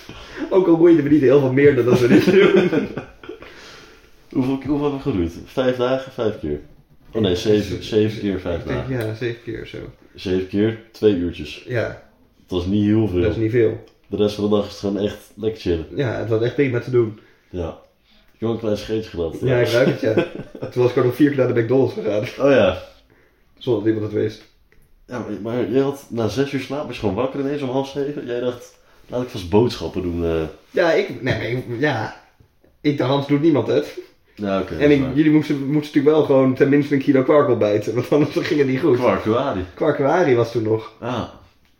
Ook 0.49 0.67
al 0.67 0.75
roeiden 0.75 1.03
we 1.03 1.09
niet 1.09 1.21
heel 1.21 1.39
veel 1.39 1.53
meer 1.53 1.75
dan 1.75 1.85
dat 1.85 1.99
we 1.99 2.07
dit 2.07 2.25
doen. 2.25 2.69
Hoeveel, 4.35 4.53
hoeveel 4.55 4.81
hebben 4.81 4.93
we 5.03 5.09
geroeid? 5.11 5.33
Vijf 5.45 5.75
dagen, 5.77 6.11
vijf 6.11 6.39
keer. 6.39 6.59
Oh 7.11 7.21
nee, 7.21 7.35
zeven, 7.35 7.83
zeven 7.83 8.19
keer 8.19 8.39
vijf 8.39 8.59
Ik 8.59 8.67
denk, 8.67 8.77
dagen. 8.89 9.07
ja, 9.07 9.13
zeven 9.15 9.43
keer 9.43 9.67
zo. 9.67 9.77
Zeven 10.15 10.47
keer, 10.47 10.79
twee 10.91 11.15
uurtjes. 11.15 11.63
Ja, 11.67 12.03
Dat 12.47 12.61
is 12.61 12.67
niet 12.67 12.83
heel 12.85 13.07
veel. 13.07 13.21
dat 13.21 13.31
is 13.31 13.37
niet 13.37 13.51
veel. 13.51 13.83
De 14.07 14.17
rest 14.17 14.35
van 14.35 14.43
de 14.43 14.49
dag 14.49 14.65
is 14.65 14.71
het 14.71 14.79
gewoon 14.79 14.97
echt 14.99 15.17
lekker 15.35 15.61
chillen. 15.61 15.85
Ja, 15.95 16.11
het 16.19 16.29
was 16.29 16.41
echt 16.41 16.55
prima 16.55 16.79
te 16.79 16.91
doen. 16.91 17.19
Ja. 17.49 17.67
Ik 18.09 18.31
heb 18.31 18.39
wel 18.39 18.51
een 18.51 18.59
klein 18.59 18.77
scheetje 18.77 19.09
gedaan. 19.09 19.31
Ja, 19.41 19.57
ik 19.57 19.67
ruik 19.67 19.87
het, 19.87 19.99
ja. 20.01 20.13
Toen 20.71 20.81
was 20.83 20.91
ik 20.91 20.97
ook 20.97 21.03
nog 21.03 21.15
vier 21.15 21.27
keer 21.31 21.37
naar 21.37 21.53
de 21.53 21.61
McDonald's 21.61 21.93
gegaan. 21.93 22.21
Oh 22.21 22.51
ja. 22.51 22.81
Zonder 23.57 23.83
dat 23.83 23.93
iemand 23.93 24.11
het 24.13 24.21
wist. 24.21 24.43
Ja, 25.07 25.19
maar, 25.19 25.41
maar 25.41 25.69
jij 25.71 25.81
had 25.81 26.05
na 26.09 26.27
zes 26.27 26.51
uur 26.51 26.59
slaap, 26.59 26.85
was 26.85 26.93
je 26.95 26.99
gewoon 26.99 27.15
wakker 27.15 27.39
ineens 27.39 27.61
om 27.61 27.69
half 27.69 27.89
zeven. 27.89 28.25
Jij 28.25 28.39
dacht, 28.39 28.77
laat 29.07 29.21
ik 29.21 29.29
vast 29.29 29.49
boodschappen 29.49 30.01
doen. 30.01 30.25
eh. 30.25 30.43
Ja, 30.71 30.91
ik... 30.93 31.21
Nee, 31.21 31.51
ik- 31.55 31.63
ja. 31.79 32.23
Ik 32.81 32.97
dacht, 32.97 33.09
anders 33.09 33.27
doet 33.29 33.41
niemand 33.41 33.67
het. 33.67 33.99
Ja, 34.35 34.59
oké. 34.59 34.75
en 34.75 34.91
ik, 34.91 35.03
jullie 35.13 35.31
moesten, 35.31 35.55
moesten 35.57 35.73
natuurlijk 36.01 36.15
wel 36.15 36.25
gewoon 36.25 36.53
tenminste 36.55 36.93
een 36.93 37.01
kilo 37.01 37.23
kwarkel 37.23 37.57
bijten, 37.57 37.93
want 37.95 38.09
anders 38.09 38.47
ging 38.47 38.59
het 38.59 38.69
niet 38.69 38.79
goed. 38.79 38.97
Kwarkuari. 38.97 39.65
Kwarkuari 39.73 40.35
was 40.35 40.51
toen 40.51 40.63
nog. 40.63 40.91
Ah, 40.99 41.23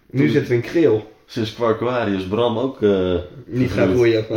Nu 0.10 0.20
Toen- 0.22 0.30
zitten 0.30 0.50
we 0.50 0.56
in 0.56 0.62
kreel. 0.70 1.12
sinds 1.26 1.54
Kwarkuari 1.54 2.16
is 2.16 2.28
Bram 2.28 2.58
ook 2.58 2.82
eh, 2.82 3.16
Niet 3.46 3.72
gaan 3.72 3.90
groeien. 3.94 4.26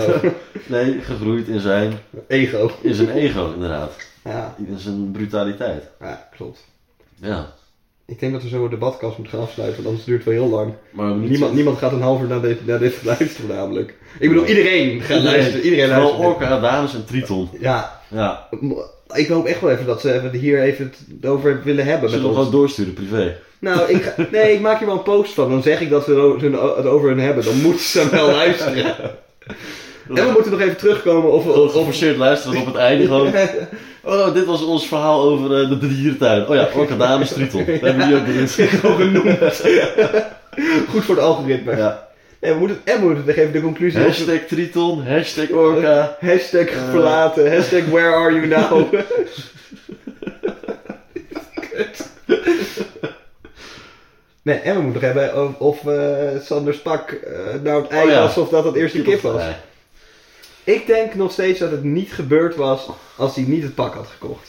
Nee, 0.66 0.98
gegroeid 1.00 1.48
in 1.48 1.60
zijn, 1.60 1.92
ego. 2.26 2.70
in 2.80 2.94
zijn 2.94 3.10
ego, 3.10 3.52
inderdaad. 3.54 3.92
Ja, 4.24 4.54
In 4.66 4.78
zijn 4.78 5.10
brutaliteit. 5.10 5.84
ja, 6.00 6.28
klopt. 6.36 6.64
Ja. 7.14 7.54
Ik 8.10 8.20
denk 8.20 8.32
dat 8.32 8.42
we 8.42 8.48
zo 8.48 8.62
de 8.62 8.68
debatkast 8.68 9.16
moeten 9.18 9.34
gaan 9.38 9.46
afsluiten, 9.46 9.76
want 9.76 9.86
anders 9.88 10.04
duurt 10.06 10.24
het 10.24 10.34
wel 10.34 10.42
heel 10.44 10.54
lang. 10.56 10.72
Maar 10.90 11.14
Niemand, 11.14 11.54
niemand 11.54 11.78
gaat 11.78 11.92
een 11.92 12.00
half 12.02 12.20
uur 12.20 12.28
naar 12.28 12.40
dit, 12.40 12.66
naar 12.66 12.78
dit 12.78 12.94
luisteren 13.04 13.56
namelijk. 13.56 13.94
Ik 14.18 14.28
bedoel, 14.28 14.46
iedereen 14.46 15.00
gaat 15.00 15.22
luisteren. 15.22 15.60
Iedereen 15.62 15.84
Vooral 15.88 16.02
luistert. 16.18 16.26
Orca, 16.28 16.60
Dames 16.60 16.94
en 16.94 17.04
Triton. 17.04 17.48
Ja, 17.60 18.00
Ja. 18.08 18.48
ik 19.14 19.28
hoop 19.28 19.46
echt 19.46 19.60
wel 19.60 19.70
even 19.70 19.86
dat 19.86 20.00
ze 20.00 20.12
even 20.12 20.30
hier 20.38 20.62
even 20.62 20.92
het 21.20 21.30
over 21.30 21.60
willen 21.64 21.84
hebben 21.84 22.02
met 22.02 22.10
Zullen 22.10 22.24
we 22.24 22.28
ons. 22.36 22.38
gewoon 22.46 22.60
doorsturen, 22.60 22.92
privé? 22.94 23.36
Nou, 23.58 23.90
ik 23.90 24.02
ga, 24.02 24.14
nee, 24.32 24.52
ik 24.52 24.60
maak 24.60 24.78
hier 24.78 24.86
wel 24.88 24.96
een 24.96 25.02
post 25.02 25.32
van. 25.32 25.50
Dan 25.50 25.62
zeg 25.62 25.80
ik 25.80 25.90
dat 25.90 26.06
we 26.06 26.36
het 26.76 26.86
over 26.86 27.08
hun 27.08 27.20
hebben. 27.20 27.44
Dan 27.44 27.60
moeten 27.60 27.80
ze 27.84 28.08
wel 28.10 28.30
luisteren. 28.40 28.94
En 30.08 30.26
we 30.26 30.30
moeten 30.32 30.50
nog 30.52 30.60
even 30.60 30.76
terugkomen 30.76 31.32
of... 31.32 31.46
Of, 31.46 31.72
geforceerd 31.72 32.16
luisteren 32.16 32.60
op 32.60 32.66
het 32.66 32.76
einde 32.76 33.04
gewoon. 33.06 33.32
Oh, 34.02 34.34
dit 34.34 34.44
was 34.44 34.64
ons 34.64 34.86
verhaal 34.88 35.22
over 35.22 35.62
eh, 35.62 35.68
de, 35.68 35.78
de 35.78 35.88
dierentuin. 35.88 36.46
Oh 36.48 36.54
ja, 36.54 36.68
Dames, 36.98 37.32
Triton. 37.32 37.64
We 37.64 37.78
hebben 37.82 38.06
die 38.06 38.16
ook 38.16 38.26
erin 38.26 38.48
gewoon 38.48 38.96
genoemd. 38.96 39.38
Goed 40.90 41.04
voor 41.04 41.14
het 41.14 41.24
algoritme. 41.24 41.76
Ja. 41.76 42.08
En 42.40 42.52
we 42.52 42.58
moeten, 42.58 42.80
en 42.84 43.00
we 43.00 43.06
moeten 43.06 43.24
nog 43.26 43.36
even 43.36 43.52
de 43.52 43.60
conclusie... 43.60 44.00
Hashtag 44.00 44.38
Triton, 44.48 45.06
hashtag 45.06 45.50
Orca. 45.50 46.16
Hashtag 46.20 46.66
Eh. 46.66 46.90
verlaten. 46.90 47.52
Hashtag 47.54 47.84
where 47.84 48.14
are 48.14 48.32
you 48.32 48.46
now? 48.46 48.94
Nee, 54.42 54.58
en 54.58 54.74
we 54.74 54.80
moeten 54.82 55.02
nog 55.02 55.12
hebben 55.14 55.44
of, 55.44 55.58
of 55.58 55.86
eh, 55.86 56.40
Sanders 56.42 56.78
pak 56.78 57.10
eh, 57.10 57.32
nou 57.62 57.82
het 57.82 57.90
ei 57.90 58.04
Oh 58.04 58.10
ja. 58.10 58.24
of 58.24 58.48
dat 58.48 58.64
het 58.64 58.74
eerste 58.74 59.02
kip 59.02 59.20
was. 59.20 59.42
Ik 60.68 60.86
denk 60.86 61.14
nog 61.14 61.32
steeds 61.32 61.58
dat 61.58 61.70
het 61.70 61.84
niet 61.84 62.12
gebeurd 62.12 62.56
was 62.56 62.86
als 63.16 63.34
hij 63.34 63.44
niet 63.44 63.62
het 63.62 63.74
pak 63.74 63.94
had 63.94 64.06
gekocht. 64.06 64.48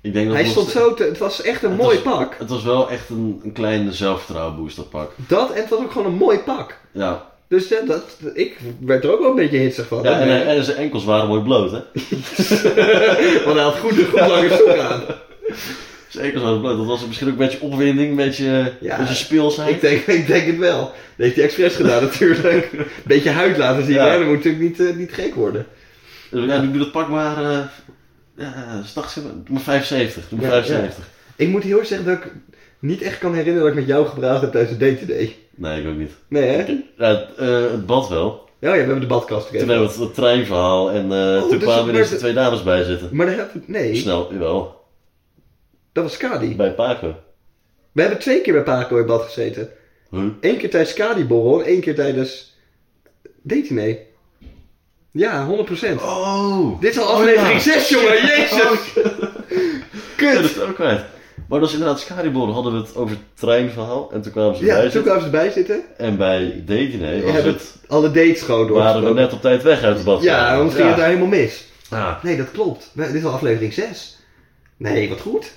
Ik 0.00 0.12
denk 0.12 0.26
dat 0.26 0.36
Hij 0.36 0.46
stond 0.46 0.68
zo 0.68 0.94
te, 0.94 1.02
het 1.04 1.18
was 1.18 1.42
echt 1.42 1.62
een 1.62 1.70
Het 1.70 1.80
mooi 1.80 2.00
was- 2.04 2.14
pak. 2.16 2.34
Het 2.38 2.48
was 2.50 2.62
wel 2.62 2.90
echt 2.90 3.08
een, 3.08 3.40
een 3.44 3.52
kleine 3.52 3.92
zelfvertrouwenboost, 3.92 4.76
dat 4.76 4.90
pak. 4.90 5.12
Dat 5.16 5.50
en 5.50 5.60
het 5.60 5.68
was 5.70 5.78
ook 5.78 5.92
gewoon 5.92 6.06
een 6.06 6.18
mooi 6.18 6.38
pak. 6.38 6.78
Ja. 6.92 7.30
Dus 7.48 7.68
dat, 7.68 7.86
dat, 7.86 8.04
ik 8.34 8.58
werd 8.80 9.04
er 9.04 9.12
ook 9.12 9.20
wel 9.20 9.28
een 9.30 9.34
beetje 9.36 9.58
hitsig 9.58 9.86
van. 9.86 10.02
ja 10.02 10.20
en, 10.20 10.28
hij- 10.28 10.46
en 10.56 10.64
zijn 10.64 10.76
enkels 10.76 11.04
waren 11.04 11.28
mooi 11.28 11.42
bloot, 11.42 11.70
hè? 11.70 11.78
Want 13.44 13.54
hij 13.56 13.64
had 13.64 13.78
goed, 13.78 13.92
goed 14.10 14.20
lange 14.20 14.48
sok 14.56 14.76
aan. 14.78 15.02
Waren 16.12 16.60
bloot. 16.60 16.76
Dat 16.76 16.86
was 16.86 17.06
misschien 17.06 17.26
ook 17.26 17.32
een 17.32 17.38
beetje 17.38 17.60
opwinding, 17.60 18.10
een 18.10 18.16
beetje, 18.16 18.72
Ja, 18.80 18.98
beetje 18.98 19.14
speelsheid. 19.14 19.70
Ik 19.74 19.80
denk, 19.80 20.06
ik 20.06 20.26
denk 20.26 20.46
het 20.46 20.58
wel. 20.58 20.78
Dat 20.80 20.92
heeft 21.16 21.34
hij 21.36 21.44
expres 21.44 21.74
gedaan 21.74 22.02
natuurlijk. 22.08 22.70
Beetje 23.04 23.30
huid 23.30 23.56
laten 23.56 23.84
zien. 23.84 23.94
Ja. 23.94 24.08
hè. 24.08 24.18
Dat 24.18 24.26
moet 24.26 24.36
natuurlijk 24.36 24.62
niet, 24.62 24.80
eh, 24.80 24.96
niet 24.96 25.12
gek 25.12 25.34
worden. 25.34 25.66
Dus 26.30 26.44
ja, 26.46 26.60
nu 26.60 26.70
doe 26.70 26.78
dat 26.78 26.92
pak 26.92 27.08
maar... 27.08 27.44
eh 27.44 27.58
ja, 28.36 28.82
doe 28.94 29.32
maar 29.48 29.60
75. 29.60 30.28
Doe 30.28 30.38
maar 30.40 30.48
Ja, 30.56 30.62
75. 30.62 31.04
Ik 31.36 31.48
moet 31.48 31.62
heel 31.62 31.78
erg 31.78 31.86
zeggen 31.88 32.06
dat 32.06 32.16
ik 32.18 32.32
niet 32.78 33.02
echt 33.02 33.18
kan 33.18 33.34
herinneren 33.34 33.60
dat 33.68 33.72
ik 33.72 33.78
met 33.78 33.88
jou 33.88 34.06
gepraat 34.06 34.40
heb 34.40 34.50
tijdens 34.50 34.70
het 34.72 34.80
day-to-day. 34.80 35.36
Nee, 35.54 35.80
ik 35.82 35.88
ook 35.88 35.96
niet. 35.96 36.10
Nee 36.28 36.48
hè? 36.48 36.82
Ja, 36.98 37.24
eh, 37.38 37.70
het 37.70 37.86
bad 37.86 38.08
wel. 38.08 38.48
Ja, 38.58 38.68
ja, 38.68 38.72
we 38.72 38.78
hebben 38.78 39.00
de 39.00 39.06
badkast 39.06 39.40
Toen 39.40 39.50
gegeven. 39.50 39.68
hebben 39.68 39.86
we 39.86 39.92
het, 39.92 40.02
het 40.02 40.14
treinverhaal 40.14 40.90
en 40.90 41.12
eh, 41.12 41.18
Oh, 41.42 41.48
toen 41.48 41.58
dus 41.58 41.62
kwamen 41.62 41.78
het 41.86 41.86
er 41.96 42.02
de 42.02 42.08
werd- 42.08 42.18
twee 42.18 42.32
dames 42.32 42.62
bij 42.62 42.82
zitten. 42.84 43.08
Maar 43.12 43.26
daar 43.26 43.36
hebben 43.36 43.54
we... 43.66 43.72
Nee, 43.72 43.94
Snel, 43.96 44.28
jawel. 44.32 44.80
Dat 45.92 46.04
was 46.04 46.12
Skadi. 46.12 46.56
Bij 46.56 46.74
Paco. 46.74 47.14
We 47.92 48.00
hebben 48.00 48.18
twee 48.18 48.40
keer 48.40 48.52
bij 48.52 48.62
Paco 48.62 48.96
in 48.98 49.06
bad 49.06 49.22
gezeten. 49.22 49.70
Huh? 50.10 50.22
Eén 50.40 50.56
keer 50.56 50.70
tijdens 50.70 50.90
Skadi-borrel 50.92 51.60
en 51.60 51.66
één 51.66 51.80
keer 51.80 51.94
tijdens 51.94 52.56
day 53.42 54.06
Ja, 55.10 55.48
100%. 55.48 55.50
Oh! 56.02 56.80
Dit 56.80 56.90
is 56.90 56.98
al 56.98 57.06
aflevering 57.12 57.60
6, 57.60 57.88
jongen. 57.88 58.26
Jezus. 58.26 58.92
Kut. 60.16 60.34
dat 60.34 60.44
is 60.44 60.60
ook 60.60 60.74
kwijt. 60.74 61.04
Maar 61.48 61.60
dat 61.60 61.68
is 61.68 61.74
inderdaad, 61.74 62.00
Skadiborn 62.00 62.50
hadden 62.50 62.72
we 62.72 62.78
het 62.78 62.96
over 62.96 63.16
het 63.16 63.24
treinverhaal. 63.34 64.10
En 64.12 64.22
toen 64.22 64.32
kwamen 64.32 64.56
ze 64.56 64.64
Ja, 64.64 64.72
bij 64.74 64.82
toen 64.82 64.90
zitten. 64.90 65.02
kwamen 65.02 65.30
ze 65.30 65.36
erbij 65.36 65.50
zitten. 65.50 65.82
En 65.96 66.16
bij 66.16 66.62
We 66.66 67.20
was 67.22 67.32
hebben 67.32 67.52
het... 67.52 67.74
alle 67.88 68.10
dates 68.10 68.42
gewoon 68.42 68.70
Waren 68.70 69.04
we 69.04 69.12
net 69.12 69.32
op 69.32 69.40
tijd 69.40 69.62
weg 69.62 69.82
uit 69.82 69.98
de 69.98 70.04
bad. 70.04 70.22
Ja, 70.22 70.54
anders 70.56 70.74
ging 70.74 70.84
ja. 70.84 70.90
het 70.90 70.96
daar 70.98 71.08
helemaal 71.08 71.28
mis. 71.28 71.64
Ja. 71.90 72.18
Nee, 72.22 72.36
dat 72.36 72.50
klopt. 72.50 72.90
Dit 72.94 73.14
is 73.14 73.24
al 73.24 73.32
aflevering 73.32 73.72
6. 73.72 74.18
Nee, 74.76 75.08
wat 75.08 75.20
goed. 75.20 75.52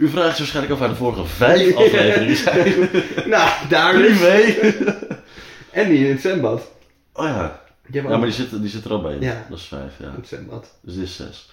U 0.00 0.08
vraagt 0.08 0.38
waarschijnlijk 0.38 0.74
of 0.74 0.78
wij 0.80 0.88
de 0.88 0.94
vorige 0.94 1.26
vijf 1.26 1.76
afleveringen 1.76 2.36
zijn. 2.36 2.88
Nou, 3.34 3.68
daar 3.68 3.92
dus. 3.92 4.18
Privé. 4.18 4.68
En 5.80 5.88
die 5.88 6.04
in 6.04 6.10
het 6.10 6.20
zwembad. 6.20 6.70
Oh 7.12 7.24
ja. 7.24 7.62
Ja, 7.86 8.02
Ja, 8.02 8.16
maar 8.16 8.20
die 8.20 8.32
zit, 8.32 8.50
die 8.50 8.68
zit 8.68 8.84
er 8.84 8.90
al 8.90 9.00
bij. 9.02 9.16
Ja. 9.20 9.46
Dat 9.48 9.58
is 9.58 9.64
vijf, 9.64 9.92
ja. 9.98 10.12
Het 10.16 10.28
zwembad. 10.28 10.74
Dus 10.82 10.94
dit 10.94 11.02
is 11.04 11.16
zes. 11.16 11.50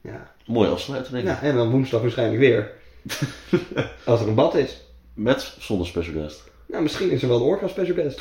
Ja. 0.00 0.32
Mooi 0.46 0.70
afsluiten, 0.70 1.12
denk 1.12 1.24
ik. 1.24 1.30
ja. 1.30 1.42
En 1.42 1.54
dan 1.54 1.70
woensdag 1.70 2.00
waarschijnlijk 2.00 2.40
weer. 2.40 2.70
Als 4.04 4.20
er 4.20 4.28
een 4.28 4.34
bad 4.34 4.54
is. 4.54 4.80
Met 5.14 5.54
zonder 5.58 5.86
special 5.86 6.14
guest. 6.22 6.42
Nou, 6.66 6.82
misschien 6.82 7.10
is 7.10 7.22
er 7.22 7.28
wel 7.28 7.36
een 7.36 7.42
orga 7.42 7.68
special 7.68 7.94
guest. 7.94 8.20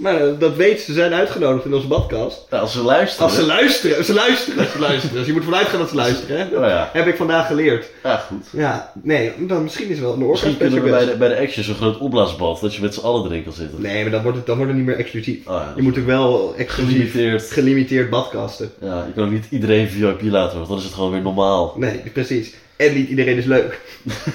Maar 0.00 0.20
eh, 0.20 0.38
dat 0.38 0.56
weet 0.56 0.78
ze, 0.78 0.84
ze 0.84 0.92
zijn 0.92 1.12
uitgenodigd 1.12 1.64
in 1.64 1.74
onze 1.74 1.86
badkast. 1.86 2.46
Ja, 2.50 2.58
als 2.58 2.72
ze 2.72 2.82
luisteren. 2.82 3.26
Als 3.26 3.34
ze 3.34 3.46
luisteren, 3.46 4.04
ze 4.04 4.14
luisteren, 4.14 4.66
ze 4.70 4.78
luisteren. 4.78 5.16
Dus 5.16 5.26
je 5.26 5.32
moet 5.32 5.44
vanuit 5.44 5.66
gaan 5.66 5.78
dat 5.78 5.88
ze 5.88 5.94
luisteren, 5.94 6.38
hè? 6.38 6.56
Oh 6.56 6.66
ja. 6.68 6.90
Heb 6.92 7.06
ik 7.06 7.16
vandaag 7.16 7.46
geleerd. 7.46 7.86
Ja, 8.02 8.16
goed. 8.16 8.46
Ja, 8.52 8.92
nee, 9.02 9.32
dan 9.38 9.62
misschien 9.62 9.88
is 9.88 9.96
er 9.96 10.02
wel 10.02 10.12
een 10.12 10.22
orga 10.22 10.30
Misschien 10.46 10.56
kunnen 10.56 10.82
we 10.82 10.90
bij 10.90 11.04
de, 11.04 11.16
bij 11.16 11.28
de 11.28 11.38
Action 11.38 11.64
zo'n 11.64 11.74
groot 11.74 11.98
opblaasbad, 11.98 12.60
dat 12.60 12.74
je 12.74 12.80
met 12.80 12.94
z'n 12.94 13.00
allen 13.00 13.24
erin 13.30 13.44
kan 13.44 13.52
zitten. 13.52 13.80
Nee, 13.82 14.02
maar 14.02 14.10
dan 14.10 14.22
wordt 14.22 14.36
het, 14.36 14.46
dan 14.46 14.56
wordt 14.56 14.70
het 14.72 14.80
niet 14.80 14.88
meer 14.90 14.98
exclusief. 14.98 15.46
Oh 15.46 15.54
ja, 15.54 15.72
Je 15.76 15.82
moet 15.82 15.98
ook 15.98 16.06
wel 16.06 16.54
exclusief, 16.56 17.10
gelimiteerd. 17.10 17.50
gelimiteerd 17.50 18.10
badkasten. 18.10 18.70
Ja, 18.80 19.04
je 19.06 19.12
kan 19.14 19.24
ook 19.24 19.30
niet 19.30 19.46
iedereen 19.50 19.88
VIP 19.88 20.22
laten, 20.22 20.56
want 20.56 20.68
dan 20.68 20.78
is 20.78 20.84
het 20.84 20.94
gewoon 20.94 21.10
weer 21.10 21.22
normaal. 21.22 21.74
Nee, 21.76 22.02
precies. 22.12 22.54
En 22.76 22.94
niet 22.94 23.08
iedereen 23.08 23.36
is 23.36 23.44
leuk. 23.44 23.80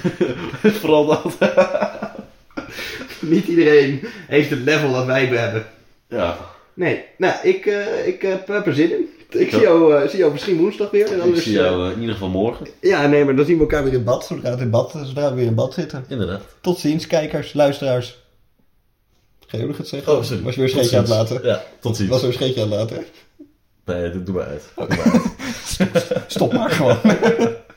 Vooral 0.81 1.05
dat. 1.05 1.37
Niet 3.35 3.47
iedereen 3.47 3.99
heeft 4.27 4.49
het 4.49 4.59
level 4.59 4.91
dat 4.93 5.05
wij 5.05 5.25
hebben. 5.25 5.65
Ja, 6.09 6.37
Nee, 6.73 7.03
nou, 7.17 7.33
ik, 7.47 7.65
eh, 7.65 8.07
ik 8.07 8.21
heb, 8.21 8.47
heb 8.47 8.65
er 8.67 8.73
zin 8.73 8.91
in. 8.91 9.09
Ik 9.29 9.51
Ja. 9.51 9.57
zie 9.57 9.67
jou, 9.67 9.95
eh, 9.95 10.09
zie 10.09 10.19
jou 10.19 10.31
misschien 10.31 10.57
woensdag 10.57 10.91
weer. 10.91 11.21
En 11.21 11.33
ik 11.33 11.41
zie 11.41 11.51
jou 11.53 11.85
eh, 11.85 11.91
in 11.93 11.99
ieder 11.99 12.13
geval 12.13 12.29
morgen. 12.29 12.65
eh, 12.65 12.89
ja, 12.89 13.07
nee, 13.07 13.25
maar 13.25 13.35
dan 13.35 13.45
zien 13.45 13.55
we 13.55 13.61
elkaar 13.61 13.83
weer 13.83 13.93
in 13.93 14.03
bad. 14.03 14.25
Zodra, 14.25 14.49
het 14.49 14.59
in 14.59 14.69
bad, 14.69 14.91
zodra 14.91 15.29
we 15.29 15.35
weer 15.35 15.45
in 15.45 15.55
bad 15.55 15.73
zitten. 15.73 16.05
Inderdaad. 16.07 16.41
Tot 16.61 16.79
ziens, 16.79 17.07
kijkers, 17.07 17.53
luisteraars. 17.53 18.23
Nog 19.51 19.77
het 19.77 19.87
zeggen? 19.87 20.13
Oh, 20.17 20.23
sorry. 20.23 20.43
Was 20.43 20.55
je 20.55 20.61
weer 20.61 20.69
een 20.69 20.75
scheetje 20.75 20.95
aan 20.97 21.01
het 21.03 21.11
laten? 21.11 21.39
Ja, 21.43 21.63
tot 21.79 21.95
ziens. 21.95 22.09
Was 22.09 22.21
er 22.21 22.27
een 22.27 22.33
scheetje 22.33 22.61
aan 22.61 22.71
het 22.71 22.79
laten? 22.79 23.05
Nee, 23.85 24.11
doe, 24.11 24.23
doe 24.23 24.35
maar 24.35 24.45
uit. 24.45 24.63
Doe 24.75 24.87
maar 24.87 25.11
uit. 25.11 26.23
Stop 26.27 26.53
maar 26.53 26.69
gewoon. 26.69 26.97